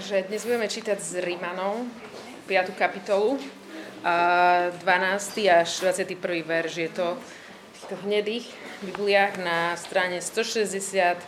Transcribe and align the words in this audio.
Takže 0.00 0.32
dnes 0.32 0.48
budeme 0.48 0.64
čítať 0.64 0.96
z 0.96 1.20
Rímanov, 1.20 1.84
5. 2.48 2.72
kapitolu, 2.72 3.36
a 4.00 4.72
12. 4.80 5.44
až 5.44 5.68
21. 5.84 6.40
verš. 6.40 6.88
Je 6.88 6.88
to 6.88 7.20
v 7.20 7.76
týchto 7.76 7.94
hnedých 8.08 8.48
Bibliách 8.80 9.36
na 9.44 9.76
strane 9.76 10.24
162. 10.24 11.20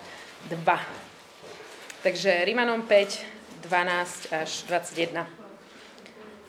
Takže 2.01 2.31
Rímanom 2.49 2.89
5, 2.89 3.69
12 3.69 4.41
až 4.41 4.65
21. 4.65 5.29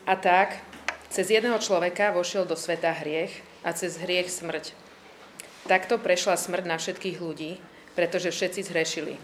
A 0.08 0.14
tak, 0.16 0.64
cez 1.12 1.28
jedného 1.28 1.60
človeka 1.60 2.16
vošiel 2.16 2.48
do 2.48 2.56
sveta 2.56 3.04
hriech 3.04 3.36
a 3.68 3.76
cez 3.76 4.00
hriech 4.00 4.32
smrť. 4.32 4.72
Takto 5.68 6.00
prešla 6.00 6.40
smrť 6.40 6.72
na 6.72 6.80
všetkých 6.80 7.20
ľudí, 7.20 7.60
pretože 8.00 8.32
všetci 8.32 8.72
zhrešili. 8.72 9.20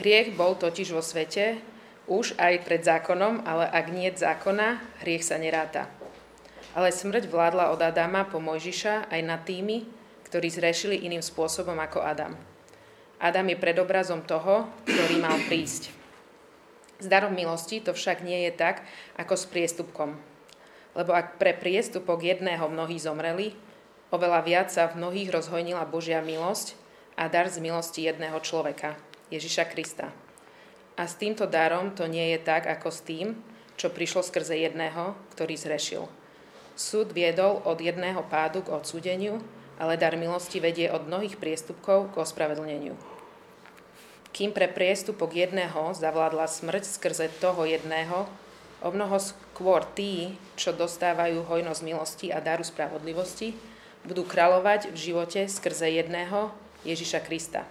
Hriech 0.00 0.32
bol 0.32 0.56
totiž 0.56 0.88
vo 0.96 1.04
svete 1.04 1.73
už 2.04 2.36
aj 2.36 2.64
pred 2.68 2.84
zákonom, 2.84 3.44
ale 3.48 3.64
ak 3.64 3.86
nie 3.88 4.12
zákona, 4.12 4.80
hriech 5.04 5.24
sa 5.24 5.40
neráta. 5.40 5.88
Ale 6.76 6.90
smrť 6.92 7.30
vládla 7.30 7.70
od 7.72 7.80
Adama 7.80 8.26
po 8.28 8.42
Mojžiša 8.42 9.08
aj 9.08 9.20
nad 9.24 9.40
tými, 9.46 9.88
ktorí 10.28 10.50
zrešili 10.50 11.06
iným 11.06 11.22
spôsobom 11.22 11.78
ako 11.78 12.02
Adam. 12.02 12.34
Adam 13.22 13.46
je 13.46 13.56
predobrazom 13.56 14.26
toho, 14.26 14.68
ktorý 14.84 15.16
mal 15.22 15.38
prísť. 15.46 15.94
S 16.98 17.06
darom 17.06 17.32
milosti 17.32 17.78
to 17.80 17.94
však 17.94 18.26
nie 18.26 18.48
je 18.48 18.52
tak, 18.52 18.82
ako 19.14 19.38
s 19.38 19.46
priestupkom. 19.46 20.18
Lebo 20.94 21.14
ak 21.14 21.38
pre 21.38 21.54
priestupok 21.54 22.22
jedného 22.22 22.66
mnohí 22.66 22.98
zomreli, 22.98 23.54
oveľa 24.10 24.40
viac 24.42 24.68
sa 24.70 24.90
v 24.90 24.98
mnohých 24.98 25.30
rozhojnila 25.30 25.86
Božia 25.86 26.22
milosť 26.22 26.74
a 27.14 27.30
dar 27.30 27.46
z 27.50 27.62
milosti 27.62 28.06
jedného 28.06 28.38
človeka, 28.42 28.98
Ježiša 29.30 29.70
Krista. 29.70 30.23
A 30.94 31.10
s 31.10 31.18
týmto 31.18 31.50
darom 31.50 31.90
to 31.90 32.06
nie 32.06 32.34
je 32.34 32.38
tak, 32.38 32.70
ako 32.70 32.88
s 32.90 33.02
tým, 33.02 33.34
čo 33.74 33.90
prišlo 33.90 34.22
skrze 34.22 34.54
jedného, 34.54 35.18
ktorý 35.34 35.58
zrešil. 35.58 36.06
Súd 36.78 37.10
viedol 37.10 37.62
od 37.66 37.78
jedného 37.82 38.22
pádu 38.30 38.62
k 38.62 38.70
odsúdeniu, 38.74 39.42
ale 39.78 39.98
dar 39.98 40.14
milosti 40.14 40.62
vedie 40.62 40.86
od 40.90 41.06
mnohých 41.06 41.38
priestupkov 41.38 42.14
k 42.14 42.22
ospravedlneniu. 42.22 42.94
Kým 44.34 44.50
pre 44.50 44.66
priestupok 44.66 45.30
jedného 45.30 45.94
zavládla 45.94 46.50
smrť 46.50 46.98
skrze 46.98 47.30
toho 47.38 47.66
jedného, 47.66 48.26
o 48.82 48.88
mnoho 48.90 49.18
skôr 49.22 49.86
tí, 49.94 50.34
čo 50.58 50.74
dostávajú 50.74 51.46
hojnosť 51.46 51.80
milosti 51.86 52.26
a 52.34 52.42
daru 52.42 52.66
spravodlivosti, 52.66 53.54
budú 54.02 54.26
kráľovať 54.26 54.90
v 54.90 54.96
živote 54.98 55.40
skrze 55.46 55.88
jedného 55.90 56.50
Ježiša 56.82 57.22
Krista. 57.22 57.64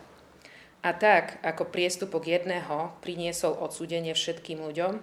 A 0.83 0.91
tak, 0.91 1.39
ako 1.47 1.71
priestupok 1.71 2.27
jedného 2.27 2.91
priniesol 2.99 3.55
odsúdenie 3.55 4.11
všetkým 4.11 4.59
ľuďom, 4.59 4.99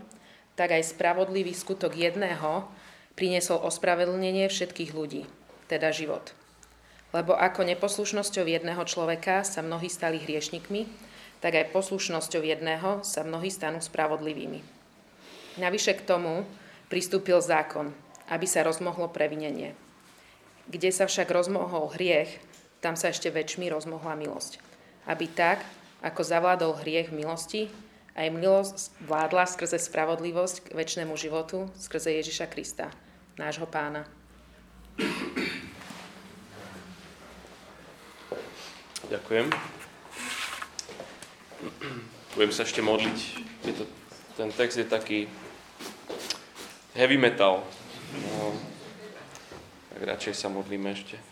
tak 0.53 0.77
aj 0.77 0.93
spravodlivý 0.93 1.57
skutok 1.57 1.97
jedného 1.97 2.69
priniesol 3.17 3.65
ospravedlnenie 3.65 4.45
všetkých 4.53 4.93
ľudí, 4.93 5.25
teda 5.73 5.89
život. 5.89 6.37
Lebo 7.17 7.33
ako 7.33 7.65
neposlušnosťou 7.65 8.45
jedného 8.45 8.85
človeka 8.85 9.41
sa 9.41 9.65
mnohí 9.65 9.89
stali 9.89 10.21
hriešnikmi, 10.21 10.85
tak 11.41 11.57
aj 11.57 11.73
poslušnosťou 11.73 12.45
jedného 12.45 13.01
sa 13.01 13.25
mnohí 13.25 13.49
stanú 13.49 13.81
spravodlivými. 13.81 14.61
Navyše 15.57 15.97
k 15.97 16.05
tomu 16.05 16.45
pristúpil 16.93 17.41
zákon, 17.41 17.97
aby 18.29 18.45
sa 18.45 18.69
rozmohlo 18.69 19.09
previnenie. 19.09 19.73
Kde 20.69 20.93
sa 20.93 21.09
však 21.09 21.33
rozmohol 21.33 21.89
hriech, 21.97 22.37
tam 22.85 23.01
sa 23.01 23.09
ešte 23.09 23.33
väčšmi 23.33 23.73
rozmohla 23.73 24.13
milosť 24.13 24.70
aby 25.07 25.29
tak, 25.29 25.65
ako 26.01 26.21
zavládol 26.25 26.81
hriech 26.81 27.13
milosti, 27.13 27.69
aj 28.17 28.29
milosť 28.35 28.77
vládla 29.07 29.47
skrze 29.47 29.79
spravodlivosť 29.81 30.69
k 30.69 30.75
väčšnému 30.77 31.15
životu, 31.17 31.71
skrze 31.79 32.13
Ježiša 32.21 32.51
Krista, 32.51 32.91
nášho 33.39 33.65
pána. 33.65 34.05
Ďakujem. 39.11 39.51
Budem 42.37 42.53
sa 42.55 42.63
ešte 42.63 42.79
modliť. 42.79 43.19
Je 43.67 43.73
to, 43.75 43.85
ten 44.39 44.55
text 44.55 44.79
je 44.79 44.87
taký 44.87 45.27
heavy 46.95 47.19
metal. 47.19 47.67
No, 48.23 48.55
tak 49.91 50.01
radšej 50.07 50.35
sa 50.35 50.49
modlíme 50.49 50.95
ešte. 50.95 51.30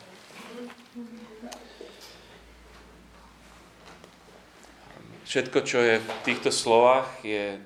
Všetko, 5.28 5.60
čo 5.60 5.84
je 5.84 6.00
v 6.00 6.10
týchto 6.24 6.48
slovách, 6.48 7.04
je 7.20 7.60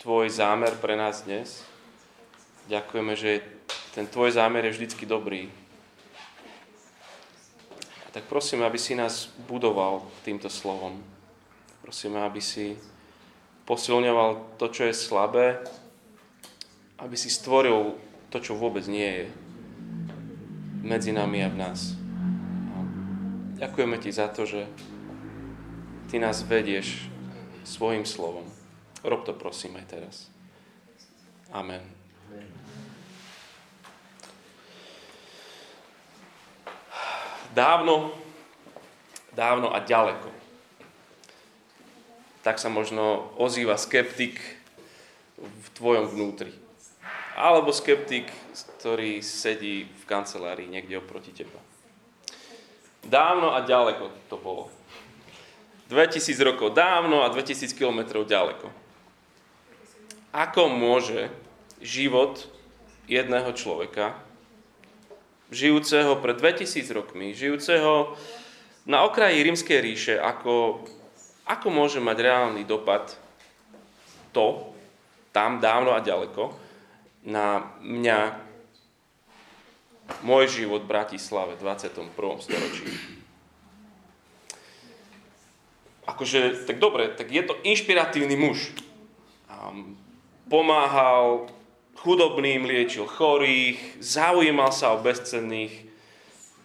tvoj 0.00 0.32
zámer 0.32 0.72
pre 0.80 0.96
nás 0.96 1.20
dnes. 1.28 1.60
Ďakujeme, 2.72 3.12
že 3.12 3.44
ten 3.92 4.08
tvoj 4.08 4.32
zámer 4.32 4.64
je 4.64 4.72
vždycky 4.72 5.04
dobrý. 5.04 5.52
A 7.76 8.08
tak 8.08 8.24
prosíme, 8.24 8.64
aby 8.64 8.80
si 8.80 8.96
nás 8.96 9.28
budoval 9.44 10.08
týmto 10.24 10.48
slovom. 10.48 11.04
Prosíme, 11.84 12.24
aby 12.24 12.40
si 12.40 12.80
posilňoval 13.68 14.56
to, 14.56 14.72
čo 14.72 14.88
je 14.88 14.96
slabé, 14.96 15.60
aby 16.96 17.20
si 17.20 17.28
stvoril 17.28 18.00
to, 18.32 18.40
čo 18.40 18.56
vôbec 18.56 18.88
nie 18.88 19.04
je 19.04 19.26
medzi 20.80 21.12
nami 21.12 21.44
a 21.44 21.52
v 21.52 21.56
nás. 21.60 21.92
A 22.72 22.76
ďakujeme 23.60 24.00
ti 24.00 24.08
za 24.08 24.32
to, 24.32 24.48
že 24.48 24.64
Ty 26.06 26.22
nás 26.22 26.46
vedieš 26.46 27.10
svojim 27.66 28.06
slovom. 28.06 28.46
Rob 29.02 29.26
to 29.26 29.34
prosím 29.34 29.74
aj 29.74 29.86
teraz. 29.90 30.14
Amen. 31.50 31.82
Dávno, 37.50 38.14
dávno 39.34 39.74
a 39.74 39.82
ďaleko. 39.82 40.30
Tak 42.46 42.62
sa 42.62 42.70
možno 42.70 43.34
ozýva 43.34 43.74
skeptik 43.74 44.38
v 45.42 45.66
tvojom 45.74 46.06
vnútri. 46.06 46.54
Alebo 47.34 47.74
skeptik, 47.74 48.30
ktorý 48.78 49.26
sedí 49.26 49.90
v 49.90 50.04
kancelárii 50.06 50.70
niekde 50.70 51.02
oproti 51.02 51.34
teba. 51.34 51.58
Dávno 53.02 53.58
a 53.58 53.66
ďaleko 53.66 54.30
to 54.30 54.38
bolo. 54.38 54.75
2000 55.86 56.34
rokov 56.42 56.74
dávno 56.74 57.22
a 57.22 57.30
2000 57.30 57.70
kilometrov 57.74 58.26
ďaleko. 58.26 58.70
Ako 60.34 60.66
môže 60.68 61.30
život 61.78 62.50
jedného 63.06 63.54
človeka, 63.54 64.18
žijúceho 65.54 66.18
pred 66.18 66.36
2000 66.36 66.90
rokmi, 66.90 67.30
žijúceho 67.32 68.18
na 68.86 69.06
okraji 69.06 69.46
rímskej 69.46 69.78
ríše, 69.78 70.14
ako, 70.18 70.82
ako 71.46 71.66
môže 71.70 72.02
mať 72.02 72.16
reálny 72.18 72.62
dopad 72.66 73.14
to, 74.34 74.74
tam 75.30 75.62
dávno 75.62 75.94
a 75.94 76.02
ďaleko, 76.02 76.50
na 77.26 77.62
mňa, 77.82 78.42
môj 80.22 80.46
život 80.62 80.86
v 80.86 80.90
Bratislave 80.90 81.58
v 81.58 81.66
21. 81.66 82.14
storočí 82.38 83.25
akože, 86.06 86.66
tak 86.70 86.78
dobre, 86.78 87.10
tak 87.12 87.28
je 87.28 87.42
to 87.42 87.58
inšpiratívny 87.66 88.38
muž. 88.38 88.70
Um, 89.50 89.98
pomáhal 90.46 91.50
chudobným, 91.98 92.64
liečil 92.64 93.10
chorých, 93.10 93.98
zaujímal 93.98 94.70
sa 94.70 94.94
o 94.94 95.02
bezcenných. 95.02 95.90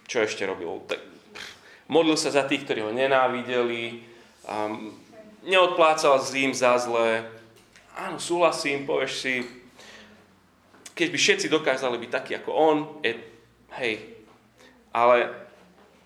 Čo 0.06 0.22
ešte 0.22 0.46
robil? 0.46 0.70
Tak, 0.86 1.02
modlil 1.90 2.14
sa 2.14 2.30
za 2.30 2.46
tých, 2.46 2.62
ktorí 2.62 2.86
ho 2.86 2.94
nenávideli, 2.94 4.06
um, 4.46 4.94
neodplácal 5.42 6.22
zím 6.22 6.54
za 6.54 6.78
zlé. 6.78 7.26
Áno, 7.98 8.22
súhlasím, 8.22 8.86
povieš 8.86 9.12
si, 9.18 9.34
keď 10.94 11.08
by 11.10 11.18
všetci 11.18 11.46
dokázali 11.50 11.96
byť 11.98 12.10
takí 12.12 12.32
ako 12.38 12.50
on, 12.54 12.76
je, 13.02 13.18
hej, 13.76 13.94
ale 14.94 15.28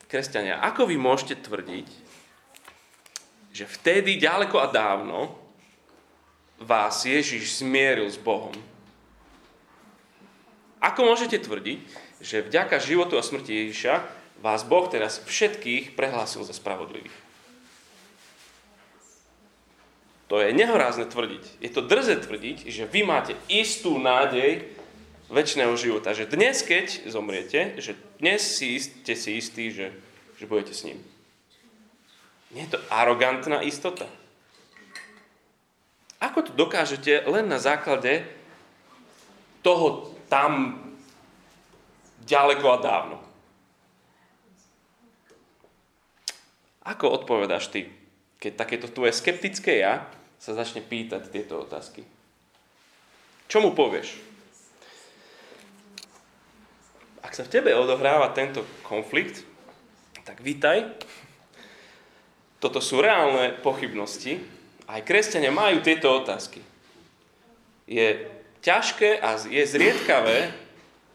kresťania, 0.06 0.62
ako 0.62 0.86
vy 0.88 0.96
môžete 0.98 1.42
tvrdiť, 1.44 2.05
že 3.56 3.64
vtedy, 3.64 4.20
ďaleko 4.20 4.60
a 4.60 4.68
dávno, 4.68 5.32
vás 6.60 7.08
Ježiš 7.08 7.64
zmieril 7.64 8.04
s 8.12 8.20
Bohom. 8.20 8.52
Ako 10.76 11.08
môžete 11.08 11.40
tvrdiť, 11.40 11.80
že 12.20 12.44
vďaka 12.44 12.76
životu 12.84 13.16
a 13.16 13.24
smrti 13.24 13.64
Ježiša 13.64 14.04
vás 14.44 14.60
Boh 14.68 14.84
teraz 14.92 15.24
všetkých 15.24 15.96
prehlásil 15.96 16.44
za 16.44 16.52
spravodlivých? 16.52 17.16
To 20.28 20.42
je 20.42 20.52
nehorázne 20.52 21.08
tvrdiť. 21.08 21.64
Je 21.64 21.70
to 21.72 21.80
drze 21.80 22.12
tvrdiť, 22.28 22.68
že 22.68 22.84
vy 22.84 23.08
máte 23.08 23.32
istú 23.48 23.96
nádej 23.96 24.68
väčšného 25.32 25.72
života. 25.80 26.12
Že 26.12 26.34
dnes, 26.34 26.60
keď 26.60 27.08
zomriete, 27.08 27.78
že 27.80 27.96
dnes 28.20 28.42
si, 28.42 28.76
ste 28.76 29.14
si 29.16 29.38
istí, 29.38 29.70
že, 29.72 29.94
že 30.36 30.44
budete 30.44 30.74
s 30.74 30.82
ním. 30.82 30.98
Nie 32.54 32.66
je 32.66 32.78
to 32.78 32.80
arogantná 32.90 33.62
istota. 33.66 34.06
ako 36.22 36.48
to 36.48 36.52
dokážete 36.56 37.26
len 37.28 37.46
na 37.46 37.60
základe 37.60 38.24
toho 39.60 40.14
tam 40.30 40.80
ďaleko 42.26 42.66
a 42.72 42.78
dávno? 42.82 43.16
Ako 46.86 47.10
odpovedáš 47.10 47.66
ty, 47.74 47.90
keď 48.38 48.52
takéto 48.62 48.86
tvoje 48.86 49.10
skeptické 49.10 49.82
ja 49.82 50.06
sa 50.38 50.54
začne 50.54 50.86
pýtať 50.86 51.34
tieto 51.34 51.58
otázky? 51.58 52.06
Čo 53.50 53.58
mu 53.62 53.74
povieš? 53.74 54.22
Ak 57.26 57.34
sa 57.34 57.42
v 57.42 57.52
tebe 57.58 57.74
odohráva 57.74 58.30
tento 58.30 58.62
konflikt, 58.86 59.42
tak 60.22 60.42
vítaj. 60.42 60.94
Toto 62.66 62.82
sú 62.82 62.98
reálne 62.98 63.54
pochybnosti. 63.62 64.42
Aj 64.90 64.98
kresťania 64.98 65.54
majú 65.54 65.78
tieto 65.86 66.10
otázky. 66.10 66.58
Je 67.86 68.26
ťažké 68.58 69.22
a 69.22 69.38
je 69.38 69.62
zriedkavé 69.62 70.50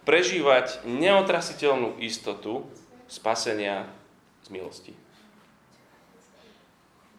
prežívať 0.07 0.87
neotrasiteľnú 0.87 1.99
istotu 1.99 2.63
spasenia 3.11 3.83
z 4.47 4.55
milosti. 4.55 4.93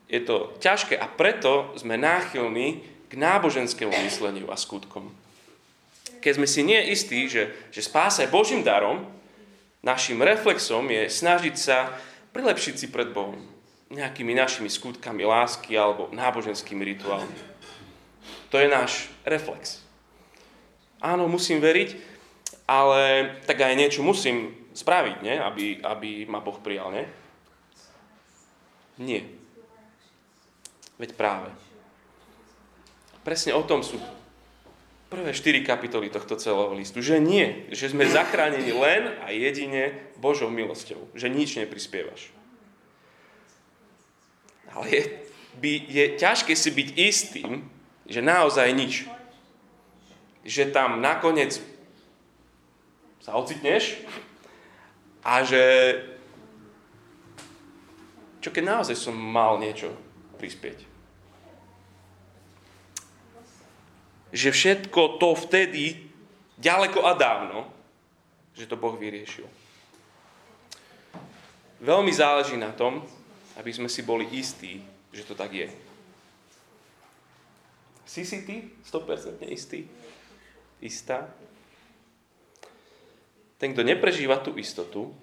Je 0.08 0.25
to 0.25 0.56
ťažké 0.64 0.96
a 0.96 1.12
preto 1.12 1.69
sme 1.76 2.00
náchylní 2.00 2.81
k 3.12 3.20
náboženskému 3.20 3.93
mysleniu 4.08 4.49
a 4.49 4.56
skutkom. 4.56 5.12
Keď 6.25 6.32
sme 6.40 6.49
si 6.49 6.64
nie 6.64 6.81
istí, 6.88 7.29
že, 7.29 7.52
že 7.69 7.84
spása 7.84 8.25
je 8.25 8.32
Božím 8.32 8.64
darom, 8.64 9.05
našim 9.84 10.25
reflexom 10.25 10.88
je 10.88 11.12
snažiť 11.12 11.52
sa 11.61 11.93
prilepšiť 12.32 12.75
si 12.81 12.88
pred 12.88 13.12
Bohom 13.12 13.52
nejakými 13.93 14.33
našimi 14.33 14.73
skutkami 14.73 15.23
lásky 15.23 15.77
alebo 15.77 16.09
náboženskými 16.11 16.81
rituálmi. 16.97 17.37
To 18.49 18.56
je 18.56 18.69
náš 18.69 19.12
reflex. 19.29 19.85
Áno, 21.03 21.29
musím 21.29 21.61
veriť, 21.61 21.97
ale 22.65 23.35
tak 23.44 23.61
aj 23.61 23.75
niečo 23.77 24.00
musím 24.00 24.55
spraviť, 24.73 25.17
nie? 25.21 25.37
Aby, 25.37 25.65
aby 25.85 26.11
ma 26.25 26.41
Boh 26.41 26.56
prijal, 26.56 26.89
nie? 26.94 27.05
Nie. 29.00 29.23
Veď 30.97 31.17
práve. 31.17 31.49
Presne 33.27 33.53
o 33.56 33.62
tom 33.65 33.83
sú 33.83 33.99
prvé 35.12 35.37
štyri 35.37 35.61
kapitoly 35.61 36.09
tohto 36.09 36.41
celého 36.41 36.73
listu. 36.73 37.05
Že 37.05 37.21
nie, 37.21 37.69
že 37.75 37.93
sme 37.93 38.09
zachránení 38.09 38.73
len 38.73 39.21
a 39.21 39.29
jedine 39.35 39.93
Božou 40.17 40.49
milosťou. 40.49 41.12
Že 41.12 41.29
nič 41.29 41.61
neprispievaš. 41.61 42.33
Ale 44.73 44.87
je, 44.89 45.03
by, 45.61 45.73
je 45.89 46.05
ťažké 46.17 46.53
si 46.57 46.71
byť 46.73 46.89
istým, 46.97 47.51
že 48.09 48.21
naozaj 48.25 48.69
nič. 48.73 49.05
Že 50.43 50.75
tam 50.75 50.99
nakoniec 50.99 51.61
sa 53.23 53.39
ocitneš 53.39 54.03
a 55.23 55.47
že 55.47 55.63
čo 58.43 58.51
keď 58.51 58.65
naozaj 58.67 58.99
som 58.99 59.15
mal 59.15 59.63
niečo 59.63 59.95
prispieť. 60.43 60.93
že 64.33 64.49
všetko 64.49 65.21
to 65.21 65.37
vtedy, 65.37 66.09
ďaleko 66.57 67.05
a 67.05 67.13
dávno, 67.13 67.69
že 68.57 68.65
to 68.65 68.81
Boh 68.81 68.97
vyriešil. 68.97 69.45
Veľmi 71.85 72.11
záleží 72.11 72.57
na 72.57 72.73
tom, 72.73 73.05
aby 73.57 73.71
sme 73.73 73.89
si 73.89 74.05
boli 74.07 74.29
istí, 74.37 74.81
že 75.13 75.27
to 75.27 75.35
tak 75.37 75.53
je. 75.53 75.69
Si 78.07 78.25
si 78.25 78.45
ty 78.45 78.69
100% 78.85 79.41
istý? 79.49 79.89
Istá? 80.83 81.31
Ten, 83.57 83.73
kto 83.73 83.87
neprežíva 83.87 84.43
tú 84.43 84.59
istotu, 84.59 85.15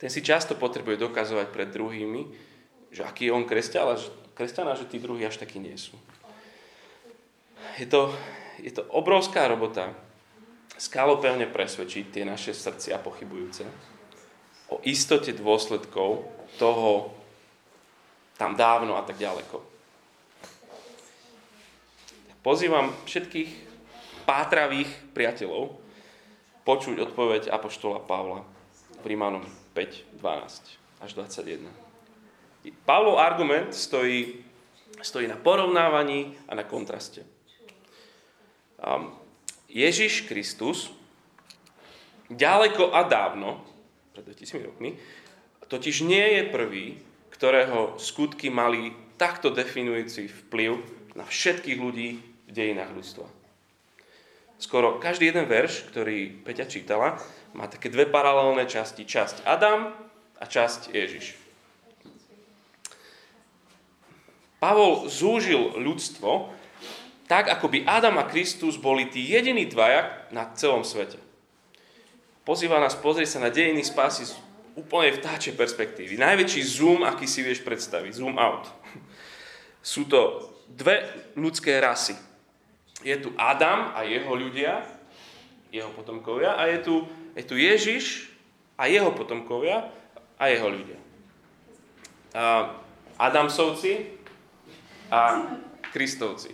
ten 0.00 0.10
si 0.10 0.24
často 0.24 0.58
potrebuje 0.58 0.98
dokazovať 0.98 1.46
pred 1.52 1.68
druhými, 1.70 2.22
že 2.90 3.06
aký 3.06 3.30
je 3.30 3.34
on 3.36 3.46
kresťan 3.46 4.66
a 4.66 4.74
že 4.74 4.88
tí 4.90 4.98
druhí 4.98 5.22
až 5.22 5.38
takí 5.38 5.62
nie 5.62 5.78
sú 5.78 5.94
je 7.80 7.86
to, 7.86 8.12
je 8.60 8.72
to 8.76 8.84
obrovská 8.92 9.48
robota 9.48 9.96
skalopevne 10.76 11.48
presvedčiť 11.48 12.04
tie 12.12 12.24
naše 12.28 12.52
srdcia 12.52 13.00
pochybujúce 13.00 13.64
o 14.70 14.78
istote 14.86 15.34
dôsledkov 15.34 16.24
toho 16.56 17.10
tam 18.38 18.56
dávno 18.56 18.96
a 18.96 19.02
tak 19.04 19.20
ďaleko. 19.20 19.60
Pozývam 22.40 22.96
všetkých 23.04 23.50
pátravých 24.24 24.88
priateľov 25.12 25.76
počuť 26.64 26.96
odpoveď 27.04 27.52
Apoštola 27.52 28.00
Pavla 28.00 28.46
v 29.02 29.04
Rímanom 29.04 29.44
5, 29.76 30.22
12 30.24 31.04
až 31.04 31.10
21. 31.18 31.68
Pavlov 32.84 33.20
argument 33.20 33.76
stojí, 33.76 34.40
stojí 35.04 35.28
na 35.28 35.36
porovnávaní 35.36 36.36
a 36.48 36.56
na 36.56 36.64
kontraste. 36.64 37.24
Ježiš 39.68 40.24
Kristus 40.28 40.92
ďaleko 42.32 42.92
a 42.96 43.04
dávno, 43.04 43.60
pred 44.22 44.36
2000 44.36 44.68
rokmi, 44.68 44.96
totiž 45.70 46.02
nie 46.04 46.40
je 46.40 46.42
prvý, 46.50 46.86
ktorého 47.30 47.96
skutky 47.96 48.52
mali 48.52 48.92
takto 49.16 49.48
definujúci 49.54 50.28
vplyv 50.28 50.80
na 51.14 51.24
všetkých 51.24 51.78
ľudí 51.78 52.08
v 52.20 52.50
dejinách 52.50 52.90
ľudstva. 52.92 53.26
Skoro 54.60 55.00
každý 55.00 55.32
jeden 55.32 55.48
verš, 55.48 55.88
ktorý 55.88 56.44
Peťa 56.44 56.68
čítala, 56.68 57.16
má 57.56 57.64
také 57.64 57.88
dve 57.88 58.04
paralelné 58.04 58.68
časti. 58.68 59.08
Časť 59.08 59.48
Adam 59.48 59.96
a 60.36 60.44
časť 60.44 60.92
Ježiš. 60.92 61.32
Pavol 64.60 65.08
zúžil 65.08 65.80
ľudstvo 65.80 66.60
tak 67.30 67.46
ako 67.46 67.70
by 67.70 67.86
Adam 67.86 68.18
a 68.18 68.26
Kristus 68.26 68.74
boli 68.74 69.06
tí 69.06 69.22
jediní 69.30 69.70
dvaja 69.70 70.26
na 70.34 70.50
celom 70.58 70.82
svete. 70.82 71.29
Pozýva 72.50 72.82
nás 72.82 72.98
pozrieť 72.98 73.38
sa 73.38 73.46
na 73.46 73.50
dejiny 73.54 73.86
spásy 73.86 74.26
z 74.26 74.34
úplne 74.74 75.14
vtáčej 75.14 75.54
perspektívy. 75.54 76.18
Najväčší 76.18 76.66
zoom, 76.66 77.06
aký 77.06 77.22
si 77.22 77.46
vieš 77.46 77.62
predstaviť. 77.62 78.10
Zoom 78.10 78.42
out. 78.42 78.66
Sú 79.94 80.10
to 80.10 80.50
dve 80.66 81.06
ľudské 81.38 81.78
rasy. 81.78 82.18
Je 83.06 83.14
tu 83.22 83.30
Adam 83.38 83.94
a 83.94 84.02
jeho 84.02 84.34
ľudia, 84.34 84.82
jeho 85.70 85.94
potomkovia, 85.94 86.58
a 86.58 86.66
je 86.66 86.82
tu, 86.82 87.06
je 87.38 87.44
tu 87.46 87.54
Ježiš 87.54 88.34
a 88.74 88.90
jeho 88.90 89.14
potomkovia 89.14 89.86
a 90.34 90.50
jeho 90.50 90.74
ľudia. 90.74 90.98
A 92.34 92.74
Adamsovci 93.30 94.10
a 95.06 95.54
Kristovci. 95.94 96.50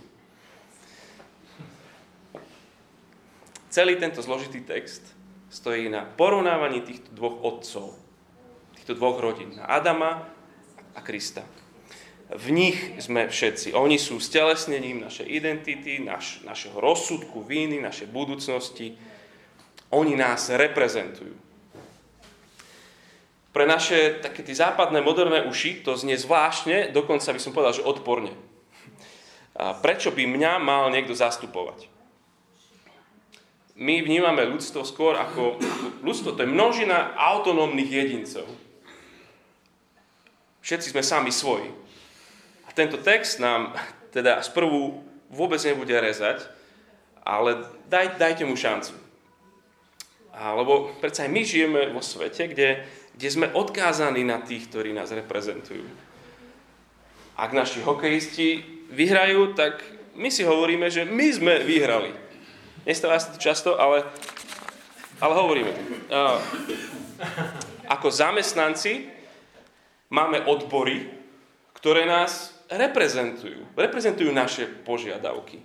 Celý 3.73 3.97
tento 3.97 4.21
zložitý 4.21 4.61
text 4.61 5.16
stojí 5.57 5.89
na 5.89 6.05
porovnávaní 6.05 6.85
týchto 6.85 7.17
dvoch 7.17 7.41
otcov, 7.41 7.97
týchto 8.77 8.93
dvoch 8.93 9.17
rodín, 9.17 9.57
na 9.57 9.65
Adama 9.65 10.29
a 10.93 11.01
Krista. 11.01 11.49
V 12.27 12.53
nich 12.53 12.77
sme 13.01 13.31
všetci. 13.31 13.73
Oni 13.73 13.97
sú 13.97 14.21
stelesnením 14.21 15.01
našej 15.01 15.25
identity, 15.25 16.03
naš, 16.03 16.45
našeho 16.45 16.77
rozsudku, 16.77 17.41
víny, 17.41 17.81
našej 17.81 18.11
budúcnosti. 18.13 18.99
Oni 19.95 20.19
nás 20.19 20.51
reprezentujú. 20.51 21.33
Pre 23.55 23.65
naše 23.65 24.21
také 24.21 24.45
tie 24.45 24.53
západné 24.53 25.01
moderné 25.01 25.49
uši 25.49 25.81
to 25.81 25.97
znie 25.97 26.21
zvláštne, 26.21 26.93
dokonca 26.93 27.33
by 27.33 27.41
som 27.41 27.57
povedal, 27.57 27.81
že 27.81 27.89
odporne. 27.89 28.35
A 29.57 29.73
prečo 29.73 30.13
by 30.13 30.29
mňa 30.29 30.61
mal 30.61 30.93
niekto 30.93 31.17
zastupovať? 31.17 31.89
My 33.77 34.01
vnímame 34.01 34.49
ľudstvo 34.49 34.89
skôr 34.89 35.21
ako, 35.21 35.61
ľudstvo, 36.01 36.33
to 36.33 36.49
je 36.49 36.49
množina 36.49 37.13
autonómnych 37.13 37.93
jedincov. 37.93 38.49
Všetci 40.65 40.97
sme 40.97 41.05
sami 41.05 41.29
svoji. 41.29 41.69
A 42.67 42.73
tento 42.73 42.97
text 42.97 43.37
nám 43.37 43.77
teda 44.17 44.41
sprvu 44.41 45.05
vôbec 45.29 45.61
nebude 45.61 45.93
rezať, 45.93 46.49
ale 47.21 47.69
daj, 47.93 48.17
dajte 48.17 48.49
mu 48.49 48.57
šancu. 48.57 48.97
Lebo 50.33 50.93
predsa 51.01 51.29
aj 51.29 51.31
my 51.33 51.43
žijeme 51.45 51.81
vo 51.93 52.01
svete, 52.01 52.49
kde, 52.49 52.85
kde 53.13 53.29
sme 53.29 53.53
odkázaní 53.53 54.25
na 54.25 54.41
tých, 54.41 54.73
ktorí 54.73 54.97
nás 54.97 55.13
reprezentujú. 55.13 55.85
Ak 57.37 57.53
naši 57.53 57.85
hokejisti 57.85 58.65
vyhrajú, 58.89 59.53
tak 59.53 59.85
my 60.17 60.33
si 60.33 60.49
hovoríme, 60.49 60.89
že 60.89 61.05
my 61.05 61.27
sme 61.29 61.55
vyhrali. 61.61 62.26
Nestáva 62.87 63.19
sa 63.19 63.35
to 63.35 63.43
často, 63.43 63.75
ale, 63.75 64.07
ale 65.19 65.33
hovoríme. 65.35 65.75
Uh, 66.07 66.39
ako 67.91 68.15
zamestnanci 68.15 69.11
máme 70.15 70.47
odbory, 70.47 71.11
ktoré 71.75 72.07
nás 72.07 72.55
reprezentujú. 72.71 73.67
Reprezentujú 73.75 74.31
naše 74.31 74.71
požiadavky. 74.87 75.59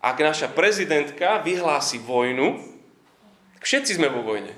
Ak 0.00 0.20
naša 0.20 0.52
prezidentka 0.52 1.40
vyhlási 1.40 2.00
vojnu, 2.00 2.68
všetci 3.64 3.96
sme 3.96 4.12
vo 4.12 4.20
vojne. 4.20 4.52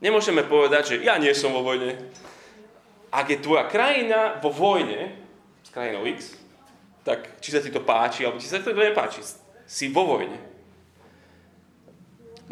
Nemôžeme 0.00 0.48
povedať, 0.48 0.96
že 0.96 1.04
ja 1.04 1.20
nie 1.20 1.32
som 1.36 1.52
vo 1.52 1.60
vojne. 1.60 1.96
Ak 3.12 3.28
je 3.28 3.36
tvoja 3.36 3.68
krajina 3.68 4.40
vo 4.40 4.48
vojne 4.48 5.12
s 5.60 5.68
krajinou 5.68 6.08
X, 6.08 6.40
tak 7.04 7.40
či 7.44 7.52
sa 7.52 7.60
ti 7.60 7.68
to 7.68 7.84
páči, 7.84 8.24
alebo 8.24 8.40
či 8.40 8.48
sa 8.48 8.60
ti 8.60 8.68
to 8.68 8.76
nepáči, 8.76 9.20
si 9.72 9.88
vo 9.88 10.04
vojne. 10.04 10.36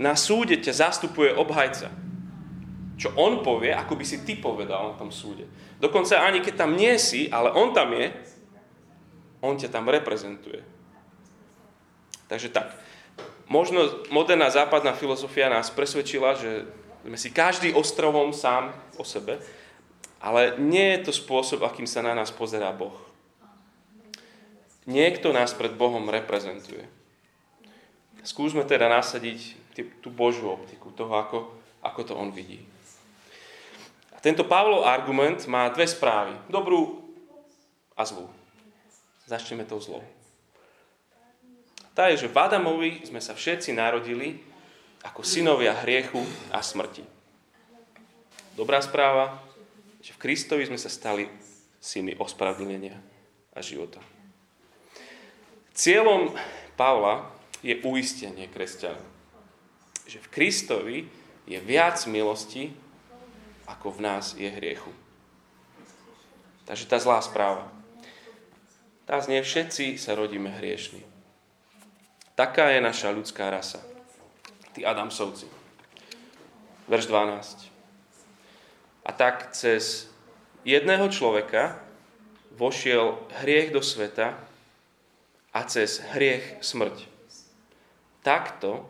Na 0.01 0.17
súde 0.17 0.57
ťa 0.57 0.89
zastupuje 0.89 1.37
obhajca. 1.37 1.93
Čo 2.97 3.13
on 3.21 3.45
povie, 3.45 3.77
ako 3.77 3.93
by 4.01 4.05
si 4.09 4.25
ty 4.25 4.41
povedal 4.41 4.93
na 4.93 4.95
tom 4.97 5.13
súde. 5.13 5.45
Dokonca 5.77 6.25
ani 6.25 6.41
keď 6.41 6.65
tam 6.65 6.73
nie 6.73 6.97
si, 6.97 7.29
ale 7.29 7.53
on 7.53 7.77
tam 7.77 7.93
je, 7.93 8.09
on 9.45 9.61
ťa 9.61 9.69
tam 9.69 9.93
reprezentuje. 9.93 10.65
Takže 12.33 12.49
tak. 12.49 12.73
Možno 13.51 14.05
moderná 14.09 14.49
západná 14.49 14.97
filozofia 14.97 15.53
nás 15.53 15.69
presvedčila, 15.69 16.41
že 16.41 16.65
sme 17.05 17.19
si 17.21 17.29
každý 17.29 17.77
ostrovom 17.77 18.33
sám 18.33 18.73
o 18.97 19.05
sebe, 19.05 19.41
ale 20.21 20.57
nie 20.61 20.97
je 20.97 21.09
to 21.09 21.13
spôsob, 21.13 21.65
akým 21.65 21.89
sa 21.89 22.05
na 22.05 22.13
nás 22.13 22.33
pozerá 22.33 22.73
Boh. 22.73 22.97
Niekto 24.89 25.33
nás 25.33 25.53
pred 25.57 25.73
Bohom 25.77 26.09
reprezentuje. 26.09 27.00
Skúsme 28.25 28.67
teda 28.69 28.89
nasadiť 28.89 29.57
tú 30.05 30.13
Božiu 30.13 30.53
optiku, 30.53 30.93
toho, 30.93 31.15
ako, 31.17 31.39
ako 31.81 32.01
to 32.05 32.13
on 32.13 32.35
vidí. 32.35 32.61
A 34.13 34.21
tento 34.21 34.45
Pavlov 34.45 34.85
argument 34.85 35.41
má 35.49 35.71
dve 35.73 35.89
správy. 35.89 36.37
Dobrú 36.53 37.01
a 37.97 38.05
zlú. 38.05 38.29
Začneme 39.25 39.65
tou 39.65 39.81
zlou 39.81 40.05
tá 42.01 42.09
je, 42.09 42.25
že 42.25 42.33
v 42.33 42.41
Adamovi 42.41 43.05
sme 43.05 43.21
sa 43.21 43.37
všetci 43.37 43.77
narodili 43.77 44.41
ako 45.05 45.21
synovia 45.21 45.77
hriechu 45.85 46.25
a 46.49 46.65
smrti. 46.65 47.05
Dobrá 48.57 48.81
správa, 48.81 49.37
že 50.01 50.17
v 50.17 50.21
Kristovi 50.25 50.65
sme 50.65 50.81
sa 50.81 50.89
stali 50.89 51.29
syny 51.77 52.17
ospravedlnenia 52.17 52.97
a 53.53 53.61
života. 53.61 54.01
Cieľom 55.77 56.33
Pavla 56.73 57.29
je 57.61 57.77
uistenie 57.85 58.49
kresťana. 58.49 59.03
Že 60.09 60.19
v 60.25 60.29
Kristovi 60.33 60.99
je 61.45 61.59
viac 61.61 62.01
milosti, 62.09 62.73
ako 63.69 63.97
v 63.97 64.01
nás 64.03 64.35
je 64.35 64.51
hriechu. 64.51 64.91
Takže 66.67 66.87
tá 66.87 66.99
zlá 67.03 67.19
správa. 67.23 67.67
Tá 69.11 69.19
znie, 69.19 69.43
všetci 69.43 69.99
sa 69.99 70.15
rodíme 70.15 70.55
hriešni. 70.55 71.03
Taká 72.39 72.71
je 72.71 72.81
naša 72.81 73.11
ľudská 73.11 73.51
rasa. 73.51 73.83
Tí 74.71 74.87
Adamsovci. 74.87 75.51
Verš 76.87 77.11
12. 77.11 77.67
A 79.03 79.11
tak 79.11 79.51
cez 79.51 80.07
jedného 80.63 81.11
človeka 81.11 81.83
vošiel 82.55 83.19
hriech 83.43 83.75
do 83.75 83.83
sveta 83.83 84.39
a 85.51 85.61
cez 85.67 85.99
hriech 86.15 86.63
smrť. 86.63 87.10
Takto 88.21 88.85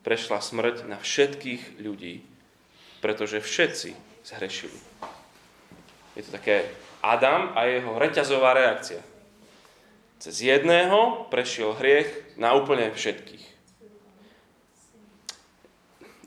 prešla 0.00 0.40
smrť 0.40 0.88
na 0.88 0.96
všetkých 0.96 1.80
ľudí, 1.84 2.24
pretože 3.04 3.44
všetci 3.44 3.92
zhrešili. 4.24 4.78
Je 6.16 6.22
to 6.24 6.32
také 6.32 6.68
Adam 7.04 7.52
a 7.56 7.68
jeho 7.68 7.96
reťazová 7.96 8.56
reakcia. 8.56 9.00
Cez 10.20 10.44
jedného 10.44 11.28
prešiel 11.32 11.72
hriech 11.76 12.36
na 12.36 12.52
úplne 12.52 12.92
všetkých. 12.92 13.44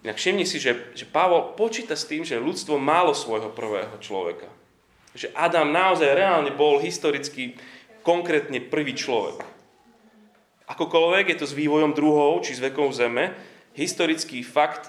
Inak 0.03 0.19
všimni 0.19 0.43
si, 0.43 0.59
že, 0.59 0.91
že 0.97 1.07
Pavol 1.07 1.55
počíta 1.55 1.95
s 1.95 2.09
tým, 2.09 2.27
že 2.27 2.41
ľudstvo 2.41 2.75
málo 2.75 3.15
svojho 3.15 3.53
prvého 3.53 3.93
človeka. 4.03 4.49
Že 5.15 5.31
Adam 5.37 5.71
naozaj 5.71 6.09
reálne 6.11 6.51
bol 6.51 6.81
historicky 6.81 7.55
konkrétne 8.03 8.59
prvý 8.59 8.97
človek. 8.97 9.52
Akokoľvek 10.67 11.35
je 11.35 11.37
to 11.43 11.47
s 11.49 11.57
vývojom 11.57 11.91
druhov 11.91 12.43
či 12.47 12.55
s 12.55 12.63
vekom 12.63 12.91
Zeme, 12.95 13.35
historický 13.75 14.45
fakt 14.45 14.87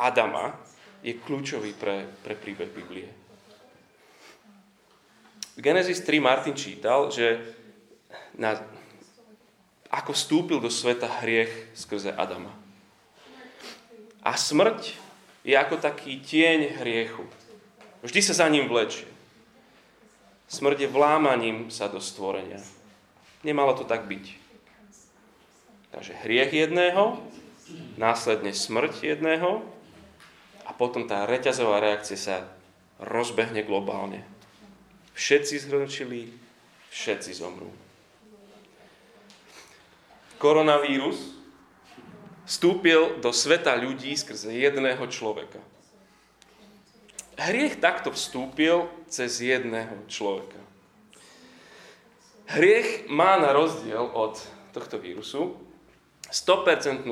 Adama 0.00 0.56
je 1.04 1.12
kľúčový 1.12 1.76
pre, 1.76 2.08
pre 2.24 2.32
príbeh 2.32 2.70
Biblie. 2.72 3.08
V 5.54 5.60
Genesis 5.62 6.02
3 6.02 6.18
Martin 6.18 6.56
čítal, 6.56 7.12
že 7.12 7.38
na, 8.34 8.58
ako 9.92 10.10
vstúpil 10.16 10.58
do 10.58 10.72
sveta 10.72 11.06
hriech 11.22 11.52
skrze 11.76 12.10
Adama. 12.10 12.50
A 14.24 14.34
smrť 14.34 14.96
je 15.44 15.54
ako 15.54 15.76
taký 15.78 16.18
tieň 16.24 16.80
hriechu. 16.80 17.22
Vždy 18.00 18.20
sa 18.24 18.34
za 18.40 18.48
ním 18.48 18.66
vlečie. 18.66 19.06
Smrť 20.48 20.88
je 20.88 20.88
vlámaním 20.88 21.68
sa 21.68 21.92
do 21.92 22.00
stvorenia. 22.00 22.60
Nemalo 23.44 23.76
to 23.76 23.84
tak 23.84 24.08
byť. 24.08 24.43
Takže 25.94 26.12
hriech 26.26 26.50
jedného, 26.50 27.22
následne 27.94 28.50
smrť 28.50 29.14
jedného 29.14 29.62
a 30.66 30.74
potom 30.74 31.06
tá 31.06 31.22
reťazová 31.22 31.78
reakcia 31.78 32.18
sa 32.18 32.36
rozbehne 32.98 33.62
globálne. 33.62 34.26
Všetci 35.14 35.70
zhrnčili, 35.70 36.34
všetci 36.90 37.30
zomrú 37.38 37.70
koronavírus 40.44 41.32
vstúpil 42.44 43.16
do 43.24 43.32
sveta 43.32 43.80
ľudí 43.80 44.12
skrze 44.12 44.52
jedného 44.52 45.00
človeka. 45.08 45.56
Hriech 47.40 47.80
takto 47.80 48.12
vstúpil 48.12 48.84
cez 49.08 49.40
jedného 49.40 50.04
človeka. 50.04 50.60
Hriech 52.52 53.08
má 53.08 53.40
na 53.40 53.56
rozdiel 53.56 54.04
od 54.04 54.36
tohto 54.76 55.00
vírusu 55.00 55.56
100% 56.34 57.06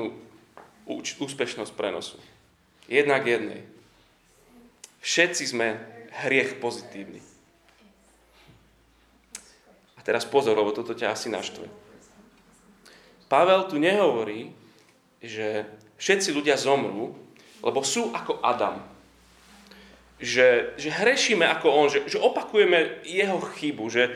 úspešnosť 1.23 1.71
prenosu. 1.71 2.19
Jednak 2.91 3.23
jednej. 3.23 3.63
Všetci 4.99 5.43
sme 5.47 5.79
hriech 6.27 6.59
pozitívni. 6.59 7.23
A 9.95 9.99
teraz 10.03 10.27
pozor, 10.27 10.59
lebo 10.59 10.75
toto 10.75 10.91
ťa 10.91 11.15
asi 11.15 11.31
naštve. 11.31 11.71
Pavel 13.31 13.63
tu 13.71 13.79
nehovorí, 13.79 14.51
že 15.23 15.63
všetci 15.95 16.35
ľudia 16.35 16.59
zomrú, 16.59 17.15
lebo 17.63 17.79
sú 17.79 18.11
ako 18.11 18.43
Adam. 18.43 18.83
Že, 20.19 20.75
že 20.75 20.89
hrešíme 20.91 21.47
ako 21.47 21.67
on, 21.71 21.87
že, 21.87 22.03
že 22.11 22.19
opakujeme 22.19 22.99
jeho 23.07 23.39
chybu, 23.39 23.87
že 23.87 24.11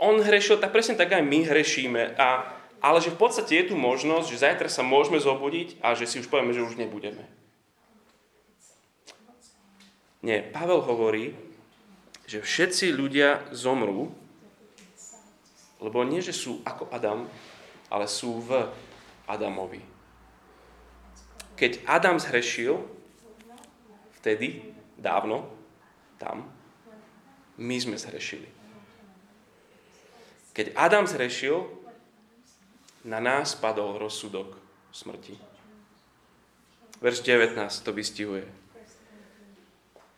on 0.00 0.20
hrešil 0.20 0.60
tak 0.60 0.72
presne 0.72 0.96
tak 0.96 1.12
aj 1.12 1.24
my 1.24 1.44
hrešíme, 1.44 2.16
a, 2.16 2.55
ale 2.86 3.02
že 3.02 3.10
v 3.10 3.18
podstate 3.18 3.50
je 3.58 3.74
tu 3.74 3.74
možnosť, 3.74 4.30
že 4.30 4.42
zajtra 4.46 4.70
sa 4.70 4.86
môžeme 4.86 5.18
zobudiť 5.18 5.82
a 5.82 5.98
že 5.98 6.06
si 6.06 6.22
už 6.22 6.30
povieme, 6.30 6.54
že 6.54 6.62
už 6.62 6.78
nebudeme. 6.78 7.26
Nie, 10.22 10.46
Pavel 10.46 10.78
hovorí, 10.86 11.34
že 12.30 12.46
všetci 12.46 12.94
ľudia 12.94 13.50
zomrú, 13.50 14.14
lebo 15.82 16.06
nie, 16.06 16.22
že 16.22 16.30
sú 16.30 16.62
ako 16.62 16.86
Adam, 16.94 17.26
ale 17.90 18.06
sú 18.06 18.38
v 18.38 18.70
Adamovi. 19.26 19.82
Keď 21.58 21.82
Adam 21.90 22.22
zhrešil, 22.22 22.78
vtedy, 24.22 24.62
dávno, 24.94 25.50
tam, 26.22 26.46
my 27.58 27.76
sme 27.82 27.98
zhrešili. 27.98 28.46
Keď 30.54 30.72
Adam 30.78 31.04
zhrešil, 31.04 31.85
na 33.06 33.22
nás 33.22 33.54
padol 33.54 33.96
rozsudok 34.02 34.58
smrti. 34.90 35.38
Verš 36.98 37.22
19 37.22 37.54
to 37.86 37.90
vystihuje. 37.94 38.46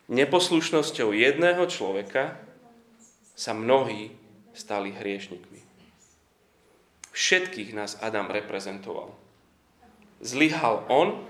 Neposlušnosťou 0.09 1.13
jedného 1.13 1.61
človeka 1.69 2.41
sa 3.37 3.53
mnohí 3.53 4.17
stali 4.57 4.91
hriešnikmi. 4.97 5.61
Všetkých 7.13 7.77
nás 7.77 8.01
Adam 8.01 8.33
reprezentoval. 8.33 9.13
Zlyhal 10.25 10.89
on 10.89 11.29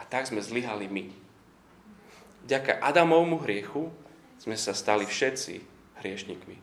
a 0.00 0.02
tak 0.08 0.26
sme 0.26 0.40
zlyhali 0.40 0.88
my. 0.88 1.12
Vďaka 2.48 2.80
Adamovmu 2.80 3.42
hriechu 3.44 3.92
sme 4.40 4.56
sa 4.56 4.72
stali 4.72 5.04
všetci 5.04 5.60
hriešnikmi. 6.00 6.56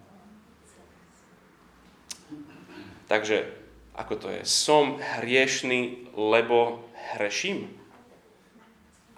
Takže, 3.11 3.60
ako 4.01 4.13
to 4.17 4.27
je? 4.33 4.41
Som 4.43 4.97
hriešný, 4.97 6.11
lebo 6.17 6.81
hreším? 7.13 7.69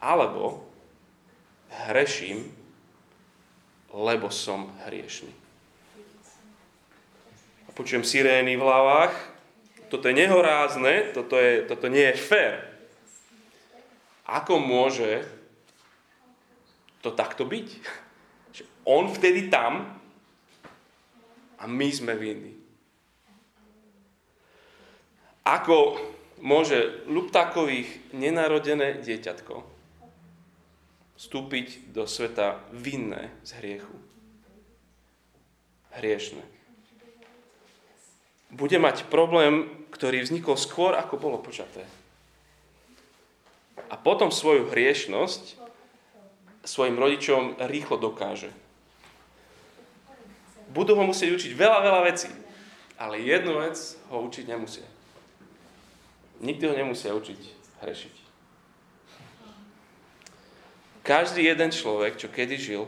Alebo 0.04 0.68
hreším, 1.88 2.52
lebo 3.96 4.28
som 4.28 4.68
hriešný? 4.84 5.44
počujem 7.74 8.06
sirény 8.06 8.54
v 8.54 8.66
hlavách, 8.66 9.14
toto 9.90 10.06
je 10.10 10.16
nehorázne, 10.18 11.14
toto, 11.14 11.38
je, 11.38 11.66
toto 11.66 11.90
nie 11.90 12.06
je 12.14 12.18
fér. 12.18 12.54
Ako 14.30 14.62
môže 14.62 15.26
to 17.02 17.12
takto 17.12 17.44
byť? 17.44 17.68
On 18.86 19.10
vtedy 19.10 19.50
tam 19.50 20.00
a 21.60 21.66
my 21.66 21.90
sme 21.92 22.14
vinní. 22.16 22.63
Ako 25.44 26.00
môže 26.40 27.04
Luptákových 27.08 28.16
nenarodené 28.16 29.04
dieťatko 29.04 29.64
vstúpiť 31.20 31.92
do 31.92 32.08
sveta 32.08 32.64
vinné 32.72 33.32
z 33.44 33.60
hriechu? 33.60 33.96
Hriešne. 36.00 36.42
Bude 38.54 38.78
mať 38.80 39.10
problém, 39.12 39.68
ktorý 39.92 40.24
vznikol 40.24 40.56
skôr, 40.56 40.96
ako 40.96 41.20
bolo 41.20 41.38
počaté. 41.44 41.86
A 43.92 43.96
potom 44.00 44.34
svoju 44.34 44.72
hriešnosť 44.72 45.60
svojim 46.64 46.96
rodičom 46.96 47.60
rýchlo 47.68 48.00
dokáže. 48.00 48.50
Budú 50.72 50.98
ho 50.98 51.04
musieť 51.06 51.36
učiť 51.36 51.52
veľa, 51.54 51.80
veľa 51.86 52.02
vecí, 52.10 52.32
ale 52.98 53.22
jednu 53.22 53.62
vec 53.62 53.78
ho 54.10 54.18
učiť 54.24 54.46
nemusia. 54.50 54.93
Nikdy 56.42 56.64
ho 56.66 56.74
nemusia 56.74 57.14
učiť 57.14 57.42
hrešiť. 57.84 58.16
Každý 61.04 61.44
jeden 61.44 61.70
človek, 61.70 62.16
čo 62.16 62.32
kedy 62.32 62.56
žil, 62.56 62.88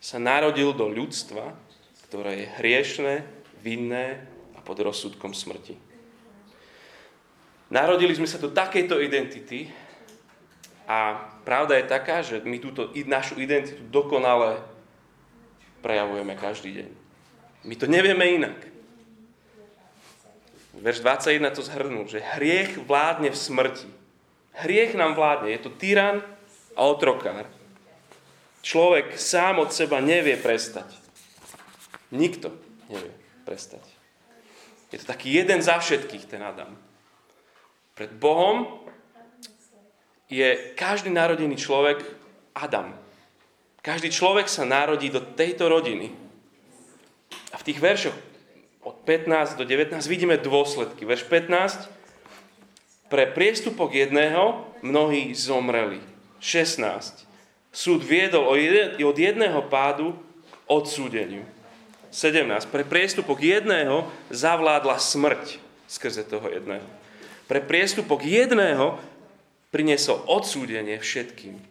sa 0.00 0.16
narodil 0.16 0.72
do 0.72 0.88
ľudstva, 0.88 1.52
ktoré 2.08 2.46
je 2.46 2.52
hriešné, 2.62 3.14
vinné 3.60 4.24
a 4.56 4.64
pod 4.64 4.80
rozsudkom 4.80 5.36
smrti. 5.36 5.76
Narodili 7.68 8.14
sme 8.14 8.30
sa 8.30 8.38
do 8.38 8.48
takejto 8.48 9.02
identity 9.02 9.68
a 10.86 11.18
pravda 11.42 11.82
je 11.82 11.90
taká, 11.90 12.22
že 12.22 12.38
my 12.46 12.62
túto 12.62 12.94
našu 13.10 13.42
identitu 13.42 13.82
dokonale 13.90 14.62
prejavujeme 15.82 16.38
každý 16.38 16.70
deň. 16.80 16.90
My 17.66 17.74
to 17.74 17.90
nevieme 17.90 18.24
inak. 18.38 18.75
Verš 20.76 21.00
21 21.00 21.50
to 21.56 21.62
zhrnul, 21.64 22.04
že 22.04 22.20
hriech 22.20 22.78
vládne 22.84 23.32
v 23.32 23.38
smrti. 23.38 23.88
Hriech 24.56 24.92
nám 24.96 25.16
vládne. 25.16 25.52
Je 25.52 25.60
to 25.60 25.72
tyran 25.72 26.20
a 26.76 26.80
otrokár. 26.84 27.48
Človek 28.60 29.16
sám 29.16 29.62
od 29.62 29.72
seba 29.72 30.00
nevie 30.04 30.36
prestať. 30.36 30.90
Nikto 32.12 32.52
nevie 32.92 33.12
prestať. 33.46 33.82
Je 34.92 34.98
to 35.02 35.06
taký 35.06 35.34
jeden 35.34 35.62
za 35.62 35.78
všetkých, 35.78 36.28
ten 36.28 36.42
Adam. 36.42 36.74
Pred 37.96 38.12
Bohom 38.16 38.84
je 40.28 40.74
každý 40.74 41.10
narodený 41.10 41.56
človek 41.56 42.02
Adam. 42.54 42.94
Každý 43.82 44.10
človek 44.10 44.50
sa 44.50 44.66
narodí 44.66 45.08
do 45.14 45.22
tejto 45.22 45.70
rodiny. 45.70 46.10
A 47.54 47.56
v 47.56 47.66
tých 47.66 47.78
veršoch 47.78 48.16
15 49.06 49.54
do 49.54 49.62
19 49.62 50.02
vidíme 50.10 50.34
dôsledky. 50.34 51.06
Verš 51.06 51.30
15. 51.30 51.86
Pre 53.06 53.24
priestupok 53.30 53.94
jedného 53.94 54.66
mnohí 54.82 55.30
zomreli. 55.30 56.02
16. 56.42 57.22
Súd 57.70 58.02
viedol 58.02 58.50
od 58.98 59.16
jedného 59.16 59.62
pádu 59.70 60.18
odsúdeniu. 60.66 61.46
17. 62.10 62.66
Pre 62.66 62.82
priestupok 62.82 63.38
jedného 63.38 64.10
zavládla 64.34 64.98
smrť 64.98 65.62
skrze 65.86 66.26
toho 66.26 66.50
jedného. 66.50 66.84
Pre 67.46 67.62
priestupok 67.62 68.26
jedného 68.26 68.98
priniesol 69.70 70.18
odsúdenie 70.26 70.98
všetkým. 70.98 71.62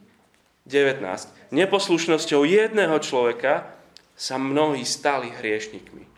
19. 0.63 1.03
Neposlušnosťou 1.51 2.47
jedného 2.47 2.95
človeka 3.03 3.75
sa 4.15 4.39
mnohí 4.39 4.87
stali 4.87 5.35
hriešnikmi 5.35 6.14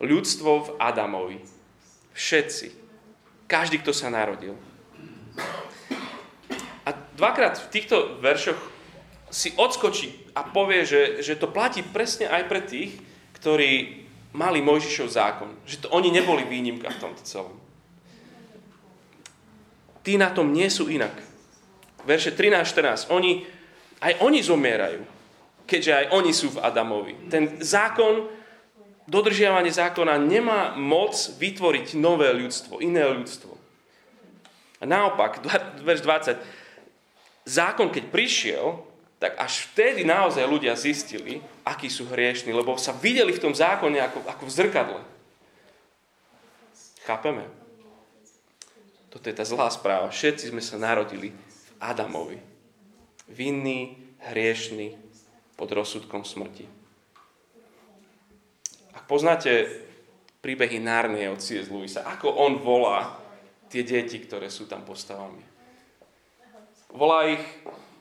ľudstvo 0.00 0.50
v 0.62 0.68
Adamovi. 0.80 1.38
Všetci. 2.12 2.72
Každý, 3.46 3.80
kto 3.80 3.92
sa 3.94 4.10
narodil. 4.10 4.56
A 6.86 6.94
dvakrát 7.18 7.58
v 7.58 7.70
týchto 7.70 8.18
veršoch 8.22 8.58
si 9.30 9.52
odskočí 9.58 10.32
a 10.38 10.46
povie, 10.46 10.86
že, 10.86 11.20
že 11.20 11.34
to 11.34 11.50
platí 11.50 11.82
presne 11.82 12.30
aj 12.30 12.42
pre 12.46 12.62
tých, 12.62 12.94
ktorí 13.36 14.06
mali 14.36 14.62
Mojžišov 14.62 15.08
zákon. 15.10 15.50
Že 15.66 15.86
to 15.86 15.88
oni 15.90 16.12
neboli 16.14 16.46
výnimka 16.46 16.92
v 16.92 17.00
tomto 17.02 17.22
celom. 17.26 17.56
Tí 20.06 20.14
na 20.14 20.30
tom 20.30 20.54
nie 20.54 20.70
sú 20.70 20.86
inak. 20.86 21.18
Verše 22.06 22.38
13-14. 22.38 23.10
Oni, 23.10 23.42
aj 23.98 24.22
oni 24.22 24.38
zomierajú, 24.38 25.02
keďže 25.66 25.92
aj 25.92 26.06
oni 26.14 26.30
sú 26.30 26.54
v 26.54 26.62
Adamovi. 26.62 27.26
Ten 27.26 27.58
zákon 27.58 28.30
dodržiavanie 29.06 29.70
zákona 29.70 30.18
nemá 30.18 30.74
moc 30.74 31.14
vytvoriť 31.14 31.94
nové 31.96 32.30
ľudstvo, 32.34 32.82
iné 32.82 33.06
ľudstvo. 33.06 33.54
A 34.82 34.84
naopak, 34.84 35.40
verš 35.86 36.04
20, 36.04 36.36
zákon 37.46 37.88
keď 37.88 38.04
prišiel, 38.10 38.82
tak 39.16 39.38
až 39.40 39.72
vtedy 39.72 40.04
naozaj 40.04 40.44
ľudia 40.44 40.76
zistili, 40.76 41.40
akí 41.64 41.88
sú 41.88 42.04
hriešni, 42.04 42.52
lebo 42.52 42.76
sa 42.76 42.92
videli 42.92 43.32
v 43.32 43.40
tom 43.40 43.54
zákone 43.56 43.96
ako, 43.96 44.18
ako 44.28 44.42
v 44.44 44.52
zrkadle. 44.52 45.00
Chápeme? 47.08 47.48
Toto 49.08 49.32
je 49.32 49.38
tá 49.38 49.46
zlá 49.46 49.72
správa. 49.72 50.12
Všetci 50.12 50.52
sme 50.52 50.60
sa 50.60 50.76
narodili 50.76 51.32
v 51.32 51.68
Adamovi. 51.80 52.36
Vinný, 53.32 53.96
hriešný, 54.28 54.92
pod 55.56 55.72
rozsudkom 55.72 56.20
smrti 56.20 56.85
poznáte 59.06 59.70
príbehy 60.42 60.78
Nárnie 60.82 61.30
od 61.30 61.42
C.S. 61.42 61.70
Lewisa, 61.70 62.06
ako 62.06 62.30
on 62.30 62.62
volá 62.62 63.18
tie 63.66 63.82
deti, 63.82 64.22
ktoré 64.22 64.46
sú 64.46 64.70
tam 64.70 64.86
postavami. 64.86 65.42
Volá 66.94 67.26
ich 67.34 67.42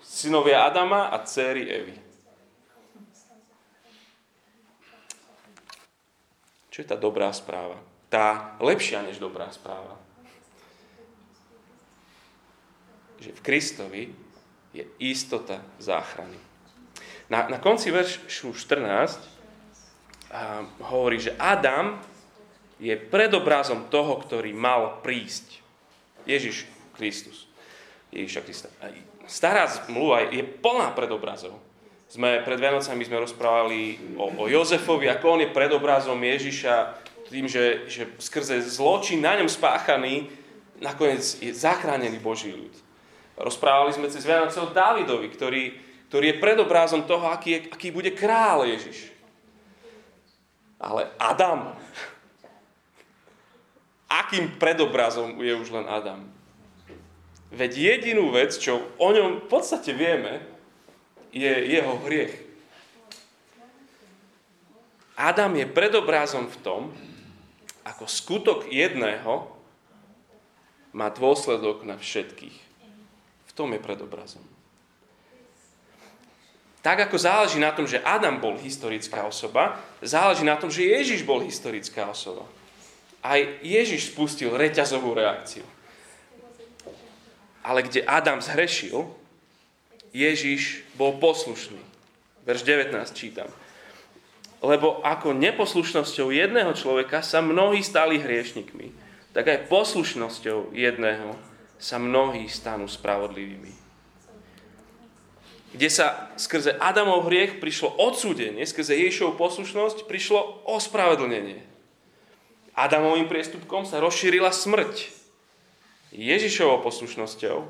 synovia 0.06 0.66
Adama 0.66 1.10
a 1.10 1.26
céry 1.26 1.66
Evy. 1.66 1.98
Čo 6.70 6.84
je 6.84 6.88
tá 6.92 7.00
dobrá 7.00 7.32
správa? 7.32 7.80
Tá 8.12 8.60
lepšia 8.60 9.02
než 9.02 9.18
dobrá 9.18 9.50
správa. 9.50 9.98
Že 13.18 13.32
v 13.32 13.42
Kristovi 13.42 14.04
je 14.76 14.84
istota 15.00 15.64
záchrany. 15.80 16.36
Na, 17.32 17.48
na 17.48 17.58
konci 17.58 17.90
veršu 17.90 18.54
14 18.54 19.35
hovorí, 20.86 21.22
že 21.22 21.36
Adam 21.38 22.02
je 22.82 22.96
predobrazom 22.98 23.88
toho, 23.88 24.20
ktorý 24.20 24.52
mal 24.52 25.00
prísť. 25.00 25.64
Ježiš 26.26 26.66
Kristus. 26.98 27.46
Ježiša 28.16 28.42
Krista. 28.42 28.68
Stará 29.28 29.68
zmluva 29.68 30.32
je 30.32 30.42
plná 30.44 30.96
predobrazov. 30.96 31.60
Sme, 32.06 32.40
pred 32.46 32.62
Vianocami 32.62 33.04
sme 33.04 33.26
rozprávali 33.26 33.98
o, 34.16 34.30
o 34.40 34.46
Jozefovi, 34.46 35.10
ako 35.10 35.26
on 35.36 35.42
je 35.44 35.50
predobrazom 35.52 36.16
Ježiša, 36.22 36.76
tým, 37.28 37.50
že, 37.50 37.90
že 37.90 38.06
skrze 38.22 38.62
zločin 38.62 39.26
na 39.26 39.34
ňom 39.42 39.50
spáchaný, 39.50 40.30
nakoniec 40.78 41.26
je 41.42 41.50
zachránený 41.50 42.22
Boží 42.22 42.54
ľud. 42.54 42.72
Rozprávali 43.36 43.92
sme 43.92 44.08
cez 44.08 44.24
Vianoce 44.24 44.62
o 44.62 44.70
Dávidovi, 44.70 45.28
ktorý, 45.34 45.64
ktorý 46.08 46.26
je 46.32 46.42
predobrazom 46.42 47.04
toho, 47.10 47.28
aký, 47.28 47.58
je, 47.58 47.60
aký 47.74 47.90
bude 47.90 48.14
král 48.14 48.64
Ježiš. 48.64 49.12
Ale 50.80 51.08
Adam, 51.16 51.72
akým 54.12 54.60
predobrazom 54.60 55.40
je 55.40 55.54
už 55.56 55.72
len 55.72 55.86
Adam? 55.88 56.28
Veď 57.56 57.72
jedinú 57.96 58.36
vec, 58.36 58.58
čo 58.60 58.84
o 59.00 59.10
ňom 59.16 59.44
v 59.44 59.48
podstate 59.48 59.96
vieme, 59.96 60.44
je 61.32 61.52
jeho 61.52 62.00
hriech. 62.04 62.36
Adam 65.16 65.56
je 65.56 65.64
predobrazom 65.64 66.52
v 66.52 66.58
tom, 66.60 66.82
ako 67.88 68.04
skutok 68.08 68.68
jedného 68.68 69.48
má 70.92 71.08
dôsledok 71.12 71.88
na 71.88 71.96
všetkých. 71.96 72.58
V 73.48 73.52
tom 73.56 73.72
je 73.72 73.80
predobrazom. 73.80 74.55
Tak 76.86 77.10
ako 77.10 77.18
záleží 77.18 77.58
na 77.58 77.74
tom, 77.74 77.90
že 77.90 77.98
Adam 78.06 78.38
bol 78.38 78.62
historická 78.62 79.26
osoba, 79.26 79.82
záleží 80.06 80.46
na 80.46 80.54
tom, 80.54 80.70
že 80.70 80.86
Ježiš 80.86 81.26
bol 81.26 81.42
historická 81.42 82.06
osoba. 82.06 82.46
Aj 83.26 83.42
Ježiš 83.66 84.14
spustil 84.14 84.54
reťazovú 84.54 85.18
reakciu. 85.18 85.66
Ale 87.66 87.82
kde 87.82 88.06
Adam 88.06 88.38
zhrešil, 88.38 89.02
Ježiš 90.14 90.86
bol 90.94 91.18
poslušný. 91.18 91.82
Verš 92.46 92.62
19 92.62 92.94
čítam. 93.18 93.50
Lebo 94.62 95.02
ako 95.02 95.34
neposlušnosťou 95.34 96.30
jedného 96.30 96.70
človeka 96.78 97.26
sa 97.26 97.42
mnohí 97.42 97.82
stali 97.82 98.22
hriešnikmi, 98.22 98.94
tak 99.34 99.50
aj 99.50 99.74
poslušnosťou 99.74 100.78
jedného 100.78 101.34
sa 101.82 101.98
mnohí 101.98 102.46
stanú 102.46 102.86
spravodlivými. 102.86 103.85
Kde 105.76 105.92
sa 105.92 106.32
skrze 106.40 106.72
Adamov 106.80 107.28
hriech 107.28 107.60
prišlo 107.60 108.00
odsúdenie, 108.00 108.64
skrze 108.64 108.96
Ježišovu 108.96 109.36
poslušnosť 109.36 110.08
prišlo 110.08 110.64
ospravedlnenie. 110.72 111.60
Adamovým 112.80 113.28
priestupkom 113.28 113.84
sa 113.84 114.00
rozšírila 114.00 114.56
smrť. 114.56 115.12
Ježišovou 116.16 116.80
poslušnosťou 116.80 117.68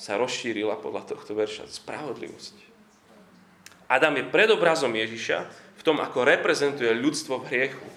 sa 0.00 0.16
rozšírila 0.16 0.80
podľa 0.80 1.12
tohto 1.12 1.36
verša 1.36 1.68
spravodlivosť. 1.68 2.56
Adam 3.84 4.16
je 4.16 4.32
predobrazom 4.32 4.96
Ježiša 4.96 5.44
v 5.76 5.82
tom, 5.84 6.00
ako 6.00 6.24
reprezentuje 6.24 6.88
ľudstvo 6.96 7.44
v 7.44 7.48
hriechu. 7.52 7.88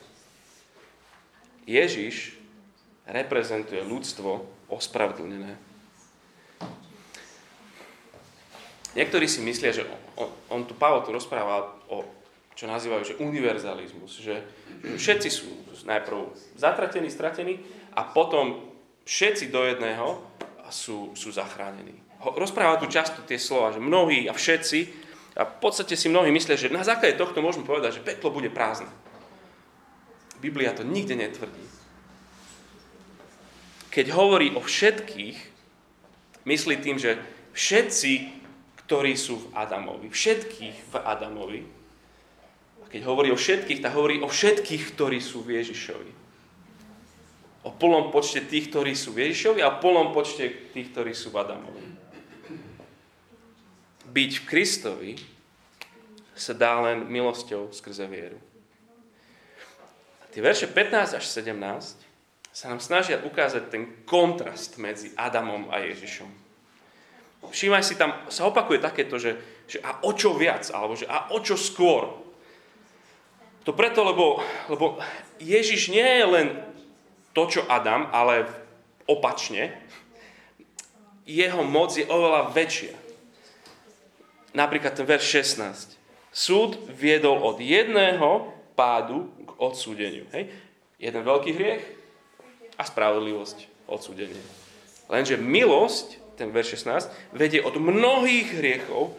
Ježiš 1.63 2.35
reprezentuje 3.07 3.87
ľudstvo 3.87 4.43
ospravedlnené. 4.67 5.55
Niektorí 8.99 9.31
si 9.31 9.39
myslia, 9.39 9.71
že 9.71 9.87
on, 10.19 10.27
on 10.51 10.61
tu 10.67 10.75
Pavel 10.75 11.07
tu 11.07 11.15
rozpráva 11.15 11.79
o 11.87 12.03
čo 12.59 12.67
nazývajú, 12.67 13.15
že 13.15 13.19
univerzalizmus, 13.23 14.19
že, 14.19 14.43
všetci 14.83 15.29
sú 15.31 15.47
najprv 15.87 16.35
zatratení, 16.59 17.07
stratení 17.07 17.55
a 17.95 18.03
potom 18.03 18.59
všetci 19.07 19.47
do 19.47 19.63
jedného 19.63 20.19
sú, 20.67 21.15
sú 21.15 21.31
zachránení. 21.31 21.95
Rozpráva 22.19 22.75
tu 22.75 22.91
často 22.91 23.23
tie 23.23 23.39
slova, 23.39 23.71
že 23.71 23.79
mnohí 23.79 24.27
a 24.27 24.35
všetci 24.35 24.79
a 25.39 25.47
v 25.47 25.55
podstate 25.63 25.95
si 25.95 26.11
mnohí 26.11 26.35
myslia, 26.35 26.59
že 26.59 26.67
na 26.67 26.83
základe 26.83 27.15
tohto 27.15 27.39
môžeme 27.39 27.63
povedať, 27.63 28.03
že 28.03 28.05
peklo 28.05 28.27
bude 28.27 28.51
prázdne. 28.51 28.91
Biblia 30.43 30.75
to 30.75 30.83
nikde 30.83 31.15
netvrdí 31.15 31.79
keď 33.89 34.13
hovorí 34.13 34.53
o 34.53 34.61
všetkých, 34.61 35.37
myslí 36.45 36.75
tým, 36.79 37.01
že 37.01 37.17
všetci, 37.57 38.11
ktorí 38.89 39.13
sú 39.13 39.37
v 39.37 39.47
Adamovi, 39.53 40.09
všetkých 40.09 40.89
v 40.89 40.93
Adamovi, 40.97 41.61
a 42.81 42.85
keď 42.89 43.05
hovorí 43.05 43.29
o 43.29 43.37
všetkých, 43.37 43.85
tak 43.85 43.93
hovorí 43.93 44.17
o 44.17 44.25
všetkých, 44.25 44.97
ktorí 44.97 45.21
sú 45.21 45.45
v 45.45 45.61
Ježišovi. 45.61 46.11
O 47.69 47.69
plnom 47.69 48.09
počte 48.09 48.41
tých, 48.41 48.73
ktorí 48.73 48.97
sú 48.97 49.13
v 49.13 49.29
Ježišovi 49.29 49.61
a 49.61 49.77
plnom 49.77 50.09
počte 50.09 50.73
tých, 50.73 50.89
ktorí 50.89 51.13
sú 51.13 51.29
v 51.29 51.37
Adamovi. 51.37 51.85
Byť 54.09 54.31
v 54.41 54.47
Kristovi 54.49 55.11
sa 56.33 56.57
dá 56.57 56.81
len 56.81 57.05
milosťou 57.05 57.69
skrze 57.69 58.09
vieru. 58.09 58.41
A 60.23 60.25
tie 60.33 60.41
verše 60.41 60.65
15 60.65 61.13
až 61.13 61.25
17 61.29 61.53
sa 62.49 62.65
nám 62.73 62.81
snažia 62.81 63.21
ukázať 63.21 63.69
ten 63.69 64.01
kontrast 64.09 64.81
medzi 64.81 65.13
Adamom 65.13 65.69
a 65.69 65.77
Ježišom. 65.85 66.48
Všímaj 67.47 67.83
si, 67.87 67.95
tam 67.95 68.11
sa 68.27 68.43
opakuje 68.51 68.83
takéto, 68.83 69.15
že, 69.15 69.39
že 69.63 69.79
a 69.79 70.03
o 70.03 70.11
čo 70.11 70.35
viac, 70.35 70.67
alebo 70.75 70.99
že 70.99 71.07
a 71.07 71.31
o 71.31 71.39
čo 71.39 71.55
skôr. 71.55 72.11
To 73.63 73.71
preto, 73.71 74.03
lebo, 74.03 74.43
lebo 74.67 74.99
Ježiš 75.39 75.87
nie 75.93 76.03
je 76.03 76.25
len 76.27 76.47
to, 77.31 77.47
čo 77.47 77.61
Adam, 77.71 78.11
ale 78.11 78.43
opačne. 79.07 79.71
Jeho 81.23 81.63
moc 81.63 81.95
je 81.95 82.03
oveľa 82.03 82.51
väčšia. 82.51 82.95
Napríklad 84.51 84.97
ten 84.97 85.05
verš 85.05 85.55
16. 85.55 85.95
Súd 86.33 86.75
viedol 86.91 87.39
od 87.39 87.61
jedného 87.61 88.51
pádu 88.73 89.29
k 89.45 89.49
odsúdeniu. 89.61 90.25
Hej? 90.33 90.49
Jeden 90.99 91.21
veľký 91.23 91.51
hriech, 91.53 91.83
a 92.79 92.83
spravodlivosť, 92.87 93.67
odsúdenie. 93.91 94.39
Lenže 95.11 95.35
milosť, 95.35 96.18
ten 96.39 96.55
verš 96.55 96.79
16, 96.79 97.35
vedie 97.35 97.59
od 97.59 97.75
mnohých 97.75 98.55
hriechov 98.55 99.11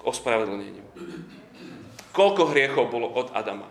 k 0.00 0.02
ospravedlneniu. 0.08 0.80
Koľko 2.16 2.48
hriechov 2.50 2.88
bolo 2.88 3.12
od 3.12 3.28
Adama? 3.36 3.68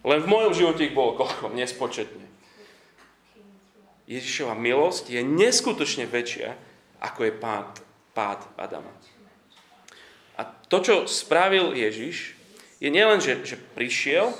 Len 0.00 0.24
v 0.24 0.30
mojom 0.30 0.56
živote 0.56 0.88
ich 0.88 0.96
bolo 0.96 1.12
koľko? 1.20 1.52
Nespočetne. 1.52 2.24
Ježišova 4.08 4.56
milosť 4.56 5.12
je 5.12 5.20
neskutočne 5.20 6.08
väčšia, 6.08 6.56
ako 7.04 7.28
je 7.28 7.32
pád, 7.36 7.84
pád 8.16 8.40
Adama. 8.56 8.88
A 10.40 10.48
to, 10.48 10.80
čo 10.80 10.94
spravil 11.04 11.76
Ježiš, 11.76 12.32
je 12.80 12.88
nielen, 12.88 13.20
že, 13.20 13.44
že 13.44 13.60
prišiel 13.76 14.32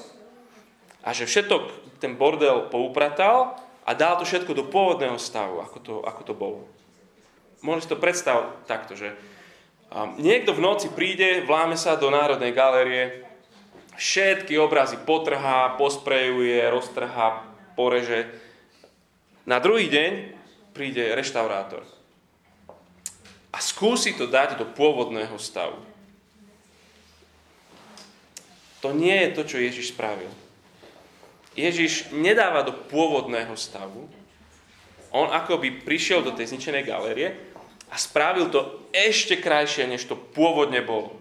a 1.04 1.12
že 1.12 1.28
všetok 1.28 1.68
ten 1.98 2.14
bordel 2.14 2.70
poupratal 2.70 3.58
a 3.88 3.96
dal 3.96 4.20
to 4.20 4.28
všetko 4.28 4.52
do 4.52 4.68
pôvodného 4.68 5.16
stavu, 5.16 5.64
ako 5.64 5.78
to, 5.80 5.94
ako 6.04 6.22
to 6.28 6.34
bolo. 6.36 6.60
Môžeš 7.64 7.88
si 7.88 7.92
to 7.96 7.96
predstaviť 7.96 8.68
takto, 8.68 8.92
že 8.92 9.16
niekto 10.20 10.52
v 10.52 10.60
noci 10.60 10.92
príde, 10.92 11.40
vláme 11.48 11.72
sa 11.72 11.96
do 11.96 12.12
Národnej 12.12 12.52
galérie, 12.52 13.24
všetky 13.96 14.60
obrazy 14.60 15.00
potrhá, 15.08 15.72
posprejuje, 15.80 16.60
roztrhá, 16.68 17.48
poreže. 17.72 18.28
Na 19.48 19.56
druhý 19.56 19.88
deň 19.88 20.36
príde 20.76 21.16
reštaurátor 21.16 21.80
a 23.48 23.58
skúsi 23.64 24.12
to 24.12 24.28
dať 24.28 24.60
do 24.60 24.68
pôvodného 24.68 25.34
stavu. 25.40 25.80
To 28.84 28.92
nie 28.92 29.16
je 29.16 29.34
to, 29.34 29.42
čo 29.48 29.56
Ježiš 29.58 29.96
spravil. 29.96 30.30
Ježiš 31.58 32.14
nedáva 32.14 32.62
do 32.62 32.70
pôvodného 32.70 33.58
stavu. 33.58 34.06
On 35.10 35.26
akoby 35.26 35.82
prišiel 35.82 36.22
do 36.22 36.30
tej 36.30 36.54
zničenej 36.54 36.86
galérie 36.86 37.34
a 37.90 37.98
spravil 37.98 38.46
to 38.46 38.86
ešte 38.94 39.42
krajšie, 39.42 39.90
než 39.90 40.06
to 40.06 40.14
pôvodne 40.14 40.78
bolo. 40.86 41.18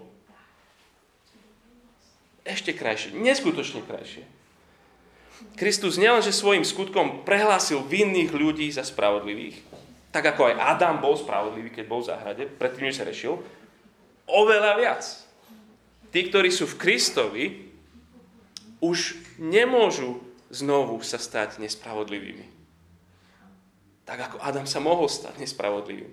Ešte 2.45 2.71
krajšie, 2.77 3.17
neskutočne 3.17 3.81
krajšie. 3.81 4.23
Kristus 5.57 5.97
nielenže 5.97 6.33
svojim 6.33 6.65
skutkom 6.65 7.25
prehlásil 7.25 7.81
vinných 7.85 8.29
ľudí 8.29 8.69
za 8.69 8.85
spravodlivých, 8.85 9.57
tak 10.13 10.33
ako 10.33 10.53
aj 10.53 10.77
Adam 10.77 11.01
bol 11.01 11.17
spravodlivý, 11.17 11.73
keď 11.73 11.85
bol 11.89 12.01
v 12.01 12.09
záhrade, 12.13 12.43
predtým, 12.45 12.89
než 12.89 13.01
sa 13.01 13.05
rešil, 13.05 13.41
oveľa 14.29 14.73
viac. 14.77 15.03
Tí, 16.09 16.29
ktorí 16.29 16.49
sú 16.49 16.65
v 16.65 16.79
Kristovi, 16.79 17.45
už 18.81 19.17
nemôžu 19.41 20.26
znovu 20.49 20.99
sa 21.03 21.19
stať 21.19 21.59
nespravodlivými. 21.59 22.47
Tak 24.07 24.17
ako 24.31 24.37
Adam 24.39 24.63
sa 24.63 24.79
mohol 24.79 25.11
stať 25.11 25.35
nespravodlivým. 25.43 26.11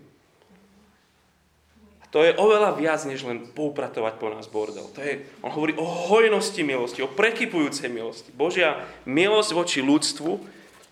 A 2.03 2.05
to 2.11 2.27
je 2.27 2.35
oveľa 2.35 2.75
viac, 2.75 3.01
než 3.07 3.23
len 3.23 3.55
poupratovať 3.55 4.15
po 4.19 4.29
nás 4.35 4.51
bordel. 4.51 4.91
To 4.95 5.01
je, 5.01 5.23
on 5.47 5.55
hovorí 5.55 5.79
o 5.79 5.87
hojnosti 5.87 6.63
milosti, 6.67 7.07
o 7.07 7.11
prekypujúcej 7.11 7.87
milosti. 7.87 8.35
Božia 8.35 8.83
milosť 9.07 9.51
voči 9.55 9.79
ľudstvu 9.79 10.43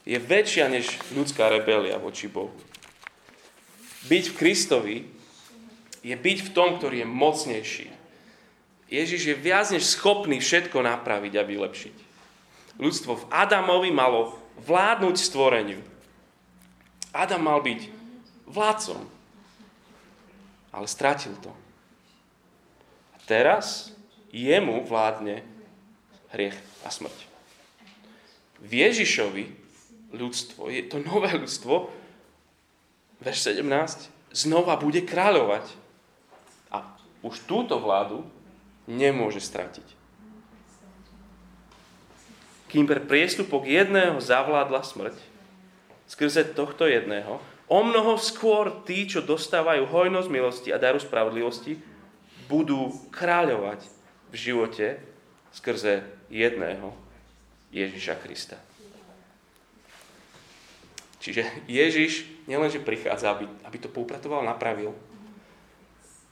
je 0.07 0.19
väčšia 0.19 0.71
než 0.71 0.95
ľudská 1.15 1.51
rebelia 1.51 1.99
voči 1.99 2.31
Bohu. 2.31 2.55
Byť 4.07 4.25
v 4.31 4.39
Kristovi 4.39 4.97
je 6.03 6.15
byť 6.15 6.39
v 6.47 6.53
tom, 6.55 6.79
ktorý 6.79 7.07
je 7.07 7.09
mocnejší. 7.09 7.89
Ježiš 8.91 9.23
je 9.25 9.37
viac 9.39 9.71
než 9.71 9.89
schopný 9.89 10.43
všetko 10.43 10.83
napraviť 10.83 11.33
a 11.39 11.47
vylepšiť. 11.47 12.12
Ľudstvo 12.81 13.13
v 13.17 13.29
Adamovi 13.29 13.91
malo 13.93 14.37
vládnuť 14.65 15.17
stvoreniu. 15.19 15.81
Adam 17.13 17.45
mal 17.45 17.61
byť 17.61 17.93
vládcom, 18.49 19.05
ale 20.73 20.87
stratil 20.89 21.37
to. 21.45 21.53
A 23.13 23.17
teraz 23.29 23.93
jemu 24.33 24.85
vládne 24.89 25.45
hriech 26.33 26.57
a 26.85 26.89
smrť. 26.89 27.29
V 28.65 28.71
Ježišovi 28.73 29.45
ľudstvo, 30.17 30.73
je 30.73 30.83
to 30.89 31.05
nové 31.05 31.37
ľudstvo, 31.37 31.93
verš 33.21 33.61
17, 33.61 34.09
znova 34.33 34.81
bude 34.81 35.05
kráľovať. 35.05 35.69
A 36.73 36.97
už 37.21 37.45
túto 37.45 37.77
vládu 37.77 38.25
nemôže 38.89 39.45
stratiť 39.45 40.02
kým 42.73 42.89
pre 42.89 43.05
priestupok 43.05 43.69
jedného 43.69 44.17
zavládla 44.17 44.81
smrť, 44.81 45.17
skrze 46.09 46.57
tohto 46.57 46.89
jedného, 46.89 47.37
o 47.69 47.81
mnoho 47.85 48.17
skôr 48.17 48.81
tí, 48.89 49.05
čo 49.05 49.21
dostávajú 49.21 49.85
hojnosť 49.85 50.29
milosti 50.33 50.69
a 50.73 50.81
daru 50.81 50.97
spravodlivosti, 50.97 51.77
budú 52.49 52.97
kráľovať 53.13 53.85
v 54.33 54.35
živote 54.35 54.87
skrze 55.53 56.01
jedného 56.33 56.97
Ježiša 57.77 58.17
Krista. 58.25 58.57
Čiže 61.21 61.45
Ježiš 61.69 62.25
nielenže 62.49 62.81
prichádza, 62.83 63.37
aby, 63.37 63.47
aby 63.69 63.77
to 63.79 63.93
poupratoval, 63.93 64.43
napravil, 64.43 64.97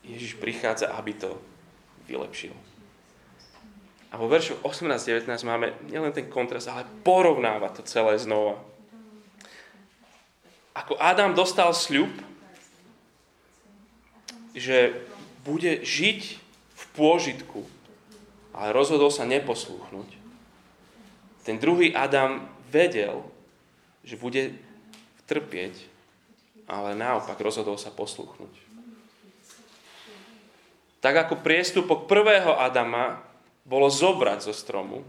Ježiš 0.03 0.41
prichádza, 0.41 0.91
aby 0.97 1.13
to 1.15 1.37
vylepšil. 2.09 2.57
A 4.11 4.19
vo 4.19 4.27
veršu 4.27 4.59
18-19 4.67 5.31
máme 5.47 5.71
nielen 5.87 6.11
ten 6.11 6.27
kontrast, 6.27 6.67
ale 6.67 6.83
porovnáva 7.07 7.71
to 7.71 7.87
celé 7.87 8.19
znova. 8.19 8.59
Ako 10.75 10.99
Adam 10.99 11.31
dostal 11.35 11.71
sľub, 11.71 12.11
že 14.51 14.99
bude 15.47 15.87
žiť 15.87 16.21
v 16.75 16.85
pôžitku, 16.99 17.63
ale 18.51 18.75
rozhodol 18.75 19.15
sa 19.15 19.23
neposlúchnuť. 19.23 20.11
Ten 21.47 21.57
druhý 21.63 21.95
Adam 21.95 22.51
vedel, 22.67 23.23
že 24.03 24.19
bude 24.19 24.59
trpieť, 25.31 25.87
ale 26.67 26.99
naopak 26.99 27.39
rozhodol 27.39 27.79
sa 27.79 27.95
poslúchnuť. 27.95 28.51
Tak 31.01 31.15
ako 31.27 31.41
priestupok 31.41 32.11
prvého 32.11 32.59
Adama 32.59 33.30
bolo 33.65 33.93
zobrať 33.93 34.51
zo 34.51 34.55
stromu, 34.57 35.05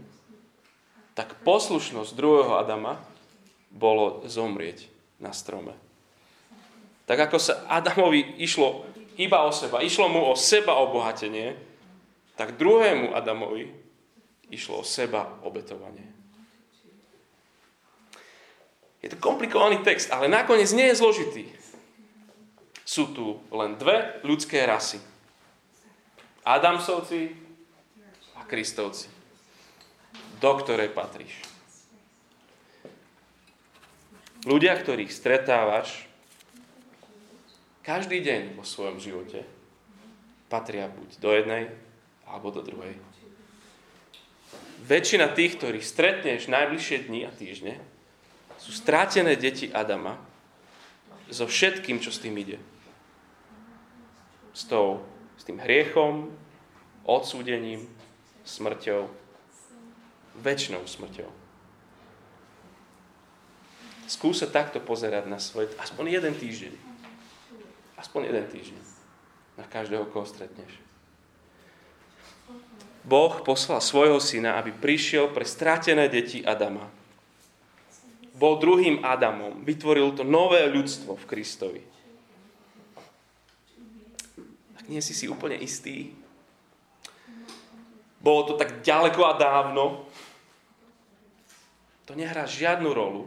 tak 1.12 1.40
poslušnosť 1.44 2.16
druhého 2.16 2.56
Adama 2.56 3.00
bolo 3.72 4.24
zomrieť 4.28 4.88
na 5.20 5.32
strome. 5.32 5.76
Tak 7.04 7.28
ako 7.28 7.36
sa 7.36 7.64
Adamovi 7.68 8.40
išlo 8.40 8.84
iba 9.20 9.44
o 9.44 9.52
seba, 9.52 9.84
išlo 9.84 10.08
mu 10.08 10.32
o 10.32 10.34
seba 10.38 10.80
obohatenie, 10.80 11.56
tak 12.36 12.56
druhému 12.56 13.12
Adamovi 13.12 13.68
išlo 14.48 14.80
o 14.80 14.88
seba 14.88 15.28
obetovanie. 15.44 16.08
Je 19.02 19.10
to 19.10 19.18
komplikovaný 19.18 19.82
text, 19.82 20.14
ale 20.14 20.30
nakoniec 20.30 20.70
nie 20.70 20.86
je 20.94 21.00
zložitý. 21.02 21.44
Sú 22.86 23.10
tu 23.10 23.42
len 23.50 23.74
dve 23.74 24.22
ľudské 24.22 24.62
rasy. 24.62 25.02
Adamsovci 26.46 27.34
Kristovci. 28.52 29.08
Do 30.36 30.52
ktorej 30.60 30.92
patríš? 30.92 31.32
Ľudia, 34.44 34.76
ktorých 34.76 35.08
stretávaš 35.08 36.04
každý 37.80 38.20
deň 38.20 38.60
vo 38.60 38.68
svojom 38.68 39.00
živote, 39.00 39.48
patria 40.52 40.92
buď 40.92 41.16
do 41.16 41.30
jednej 41.32 41.72
alebo 42.28 42.52
do 42.52 42.60
druhej. 42.60 42.92
Väčšina 44.84 45.32
tých, 45.32 45.56
ktorých 45.56 45.86
stretneš 45.86 46.52
najbližšie 46.52 47.08
dni 47.08 47.24
a 47.24 47.32
týždne, 47.32 47.80
sú 48.60 48.76
strátené 48.76 49.32
deti 49.40 49.72
Adama 49.72 50.20
so 51.32 51.48
všetkým, 51.48 52.04
čo 52.04 52.12
s 52.12 52.20
tým 52.20 52.36
ide. 52.36 52.60
S, 54.52 54.68
tou, 54.68 55.00
s 55.40 55.42
tým 55.48 55.56
hriechom, 55.56 56.28
odsúdením, 57.08 57.88
smrťou, 58.44 59.10
väčšnou 60.40 60.82
smrťou. 60.84 61.30
Skúsa 64.10 64.50
takto 64.50 64.82
pozerať 64.82 65.24
na 65.30 65.40
svoj, 65.40 65.72
aspoň 65.80 66.20
jeden 66.20 66.34
týždeň. 66.36 66.74
Aspoň 67.96 68.20
jeden 68.28 68.46
týždeň. 68.50 68.82
Na 69.56 69.64
každého, 69.68 70.04
koho 70.10 70.26
stretneš. 70.26 70.74
Boh 73.02 73.34
poslal 73.42 73.82
svojho 73.82 74.22
syna, 74.22 74.58
aby 74.58 74.70
prišiel 74.70 75.30
pre 75.30 75.42
stratené 75.42 76.06
deti 76.06 76.42
Adama 76.42 76.86
bol 78.42 78.58
druhým 78.58 79.06
Adamom. 79.06 79.62
Vytvoril 79.62 80.18
to 80.18 80.26
nové 80.26 80.66
ľudstvo 80.66 81.14
v 81.14 81.28
Kristovi. 81.30 81.82
Tak 84.74 84.90
nie 84.90 84.98
si 84.98 85.14
si 85.14 85.30
úplne 85.30 85.54
istý. 85.60 86.10
Bolo 88.22 88.46
to 88.46 88.54
tak 88.54 88.86
ďaleko 88.86 89.20
a 89.26 89.34
dávno. 89.34 90.06
To 92.06 92.14
nehrá 92.14 92.46
žiadnu 92.46 92.86
rolu, 92.94 93.26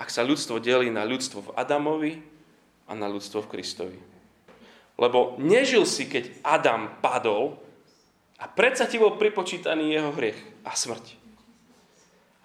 ak 0.00 0.08
sa 0.08 0.24
ľudstvo 0.24 0.56
delí 0.64 0.88
na 0.88 1.04
ľudstvo 1.04 1.52
v 1.52 1.54
Adamovi 1.60 2.12
a 2.88 2.96
na 2.96 3.04
ľudstvo 3.04 3.44
v 3.44 3.50
Kristovi. 3.52 3.98
Lebo 4.96 5.36
nežil 5.36 5.84
si, 5.84 6.08
keď 6.08 6.40
Adam 6.40 6.88
padol 7.04 7.60
a 8.40 8.48
predsa 8.48 8.88
ti 8.88 8.96
bol 8.96 9.20
pripočítaný 9.20 9.92
jeho 9.92 10.12
hriech 10.16 10.40
a 10.64 10.72
smrť. 10.72 11.20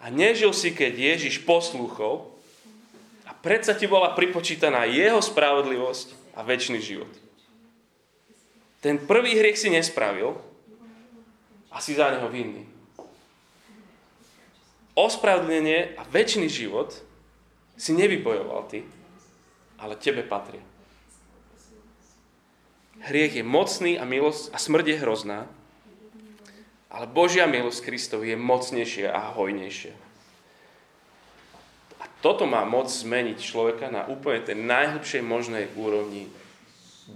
A 0.04 0.12
nežil 0.12 0.52
si, 0.52 0.76
keď 0.76 1.16
Ježiš 1.16 1.48
poslúchol 1.48 2.28
a 3.24 3.32
predsa 3.32 3.72
ti 3.72 3.88
bola 3.88 4.12
pripočítaná 4.16 4.84
jeho 4.88 5.24
spravodlivosť 5.24 6.36
a 6.36 6.44
väčší 6.44 6.80
život. 6.84 7.12
Ten 8.84 9.00
prvý 9.00 9.40
hriech 9.40 9.58
si 9.58 9.72
nespravil 9.72 10.36
a 11.76 11.84
si 11.84 11.92
za 11.92 12.08
neho 12.08 12.32
vinný. 12.32 12.64
Ospravedlnenie 14.96 16.00
a 16.00 16.08
väčší 16.08 16.48
život 16.48 16.96
si 17.76 17.92
nevybojoval 17.92 18.64
ty, 18.72 18.88
ale 19.76 20.00
tebe 20.00 20.24
patrí. 20.24 20.64
Hriech 23.04 23.36
je 23.36 23.44
mocný 23.44 24.00
a, 24.00 24.08
milosť, 24.08 24.56
a 24.56 24.58
smrť 24.58 24.86
je 24.88 25.02
hrozná, 25.04 25.40
ale 26.88 27.12
Božia 27.12 27.44
milosť 27.44 27.92
Kristov 27.92 28.24
je 28.24 28.40
mocnejšia 28.40 29.12
a 29.12 29.36
hojnejšia. 29.36 29.92
A 32.00 32.06
toto 32.24 32.48
má 32.48 32.64
moc 32.64 32.88
zmeniť 32.88 33.36
človeka 33.36 33.92
na 33.92 34.08
úplne 34.08 34.48
tej 34.48 34.56
najhlbšej 34.64 35.22
možnej 35.28 35.68
úrovni 35.76 36.32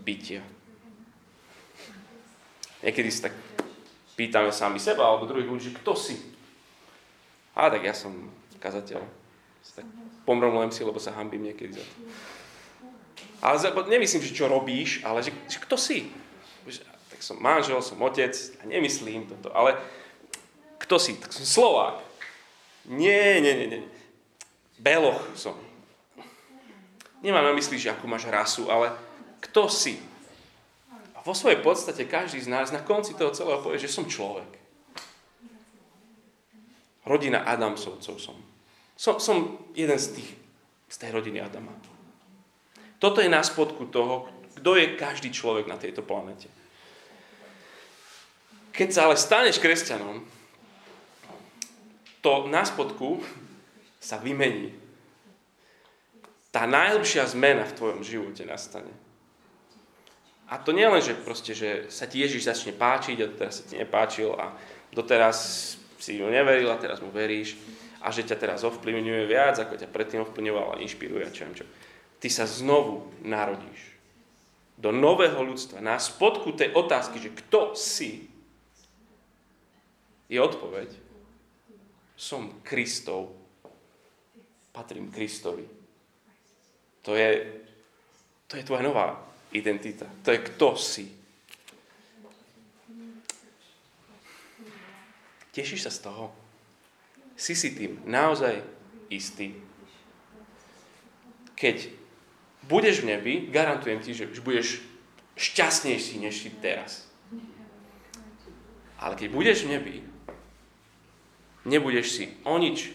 bytia. 0.04 0.44
Niekedy 2.84 3.08
si 3.08 3.24
tak 3.24 3.49
pýtame 4.20 4.52
sami 4.52 4.84
seba 4.84 5.08
alebo 5.08 5.24
druhých 5.24 5.48
ľudí, 5.48 5.64
že 5.72 5.78
kto 5.80 5.96
si? 5.96 6.20
A 7.56 7.72
tak 7.72 7.88
ja 7.88 7.96
som 7.96 8.12
kazateľ. 8.60 9.00
Tak 9.80 9.88
si, 10.76 10.82
lebo 10.84 11.00
sa 11.00 11.16
hambím 11.16 11.48
niekedy 11.48 11.80
za 11.80 11.84
to. 11.84 11.96
Ale 13.40 13.56
nemyslím, 13.88 14.20
že 14.20 14.36
čo 14.36 14.52
robíš, 14.52 15.00
ale 15.08 15.24
že, 15.24 15.32
že 15.48 15.64
kto 15.64 15.80
si? 15.80 16.12
tak 17.08 17.24
som 17.24 17.40
manžel, 17.40 17.80
som 17.84 18.00
otec 18.00 18.32
a 18.60 18.68
nemyslím 18.68 19.28
toto, 19.28 19.52
ale 19.52 19.76
kto 20.80 20.96
si? 20.96 21.20
Tak 21.20 21.36
som 21.36 21.44
Slovák. 21.44 22.00
Nie, 22.88 23.44
nie, 23.44 23.54
nie, 23.56 23.68
nie. 23.68 23.82
Beloch 24.80 25.20
som. 25.36 25.56
Nemám 27.20 27.44
na 27.44 27.52
mysli, 27.60 27.76
že 27.76 27.92
akú 27.92 28.08
máš 28.08 28.24
rasu, 28.32 28.72
ale 28.72 28.96
kto 29.44 29.68
si? 29.68 30.00
A 31.20 31.24
vo 31.28 31.36
svojej 31.36 31.60
podstate 31.60 32.08
každý 32.08 32.40
z 32.40 32.48
nás 32.48 32.72
na 32.72 32.80
konci 32.80 33.12
toho 33.12 33.36
celého 33.36 33.60
povie, 33.60 33.76
že 33.76 33.92
som 33.92 34.08
človek. 34.08 34.48
Rodina 37.04 37.44
Adamsovcov 37.44 38.16
som. 38.24 38.40
Som, 38.96 39.20
som 39.20 39.38
jeden 39.76 40.00
z 40.00 40.16
tých, 40.16 40.30
z 40.88 40.96
tej 40.96 41.12
rodiny 41.12 41.44
Adama. 41.44 41.76
Toto 43.04 43.20
je 43.20 43.28
na 43.28 43.44
spodku 43.44 43.92
toho, 43.92 44.32
kto 44.64 44.80
je 44.80 44.96
každý 44.96 45.32
človek 45.32 45.68
na 45.68 45.76
tejto 45.76 46.08
planete. 46.08 46.48
Keď 48.72 48.88
sa 48.88 49.12
ale 49.12 49.20
staneš 49.20 49.60
kresťanom, 49.60 50.24
to 52.24 52.48
na 52.48 52.64
spodku 52.64 53.20
sa 54.00 54.20
vymení. 54.24 54.72
Tá 56.56 56.64
najlepšia 56.64 57.28
zmena 57.28 57.68
v 57.68 57.76
tvojom 57.76 58.02
živote 58.08 58.48
nastane. 58.48 59.09
A 60.50 60.58
to 60.58 60.74
nie 60.74 60.90
len, 60.90 60.98
že, 60.98 61.14
proste, 61.14 61.54
že 61.54 61.86
sa 61.94 62.10
ti 62.10 62.26
Ježiš 62.26 62.50
začne 62.50 62.74
páčiť 62.74 63.18
a 63.22 63.30
teraz 63.30 63.62
sa 63.62 63.64
ti 63.70 63.78
nepáčil 63.78 64.34
a 64.34 64.50
doteraz 64.90 65.38
si 66.02 66.18
ju 66.18 66.26
neveril 66.26 66.74
a 66.74 66.82
teraz 66.82 67.06
mu 67.06 67.14
veríš 67.14 67.54
a 68.02 68.10
že 68.10 68.26
ťa 68.26 68.38
teraz 68.42 68.66
ovplyvňuje 68.66 69.30
viac, 69.30 69.62
ako 69.62 69.78
ťa 69.78 69.94
predtým 69.94 70.26
ovplyvňoval 70.26 70.74
a 70.74 70.82
inšpiruje 70.82 71.22
a 71.22 71.30
čo 71.30 71.46
čo. 71.54 71.66
Ty 72.18 72.28
sa 72.34 72.50
znovu 72.50 73.14
narodíš 73.22 73.94
do 74.80 74.90
nového 74.90 75.38
ľudstva. 75.44 75.86
Na 75.86 76.02
spodku 76.02 76.56
tej 76.56 76.74
otázky, 76.74 77.22
že 77.22 77.36
kto 77.36 77.78
si, 77.78 78.26
je 80.30 80.40
odpoveď. 80.40 80.90
Som 82.16 82.62
Kristov. 82.62 83.34
Patrím 84.70 85.12
Kristovi. 85.12 85.66
To 87.04 87.18
je, 87.18 87.60
to 88.46 88.54
je 88.56 88.64
tvoja 88.64 88.86
nová 88.86 89.29
identita. 89.52 90.06
To 90.24 90.30
je 90.32 90.40
kto 90.40 90.70
si. 90.78 91.06
Tešíš 95.50 95.90
sa 95.90 95.92
z 95.92 96.00
toho? 96.06 96.32
Si 97.34 97.58
si 97.58 97.74
tým 97.74 98.00
naozaj 98.06 98.62
istý? 99.12 99.58
Keď 101.60 101.92
budeš 102.70 103.04
v 103.04 103.16
nebi, 103.16 103.34
garantujem 103.52 104.00
ti, 104.00 104.16
že 104.16 104.30
už 104.30 104.40
budeš 104.40 104.80
šťastnejší, 105.36 106.24
než 106.24 106.36
si 106.46 106.50
teraz. 106.64 107.08
Ale 109.00 109.16
keď 109.16 109.28
budeš 109.32 109.64
v 109.64 109.72
nebi, 109.76 109.96
nebudeš 111.64 112.08
si 112.12 112.26
o 112.44 112.56
nič, 112.60 112.92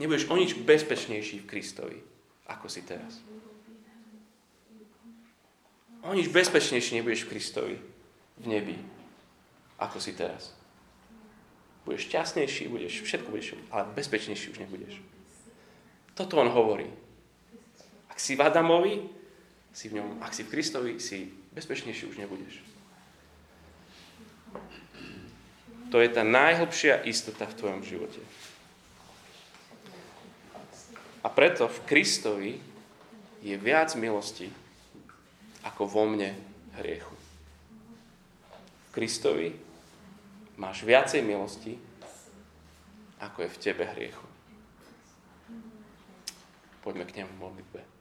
nebudeš 0.00 0.28
o 0.28 0.34
nič 0.36 0.56
bezpečnejší 0.56 1.44
v 1.44 1.48
Kristovi, 1.48 1.98
ako 2.48 2.66
si 2.68 2.80
teraz. 2.84 3.20
O 6.02 6.10
nič 6.14 6.26
bezpečnejší 6.28 6.98
nebudeš 6.98 7.24
v 7.24 7.30
Kristovi, 7.30 7.76
v 8.42 8.46
nebi, 8.46 8.76
ako 9.78 10.02
si 10.02 10.10
teraz. 10.18 10.50
Budeš 11.86 12.10
šťastnejší, 12.10 12.66
budeš, 12.66 13.06
všetko 13.06 13.30
budeš, 13.30 13.54
ale 13.70 13.86
bezpečnejší 13.94 14.50
už 14.50 14.58
nebudeš. 14.66 14.98
Toto 16.18 16.42
on 16.42 16.50
hovorí. 16.50 16.90
Ak 18.10 18.18
si 18.18 18.34
v 18.34 18.42
Adamovi, 18.42 18.98
si 19.72 19.88
v 19.88 20.02
ňom, 20.02 20.18
ak 20.20 20.34
si 20.34 20.42
v 20.42 20.50
Kristovi, 20.50 20.92
si 20.98 21.30
bezpečnejší 21.54 22.04
už 22.10 22.18
nebudeš. 22.18 22.54
To 25.94 26.00
je 26.02 26.08
tá 26.10 26.26
najhlbšia 26.26 27.06
istota 27.06 27.46
v 27.46 27.56
tvojom 27.56 27.82
živote. 27.86 28.20
A 31.22 31.28
preto 31.30 31.70
v 31.70 31.78
Kristovi 31.86 32.52
je 33.44 33.54
viac 33.54 33.94
milosti 33.94 34.50
ako 35.62 35.82
vo 35.86 36.04
mne 36.08 36.34
hriechu. 36.80 37.14
V 38.88 38.88
Kristovi 38.92 39.54
máš 40.58 40.84
viacej 40.84 41.22
milosti 41.24 41.78
ako 43.22 43.46
je 43.46 43.52
v 43.54 43.60
tebe 43.62 43.84
hriechu. 43.86 44.26
Poďme 46.82 47.06
k 47.06 47.22
nemu 47.22 47.30
v 47.30 47.42
modlitbe. 47.42 47.91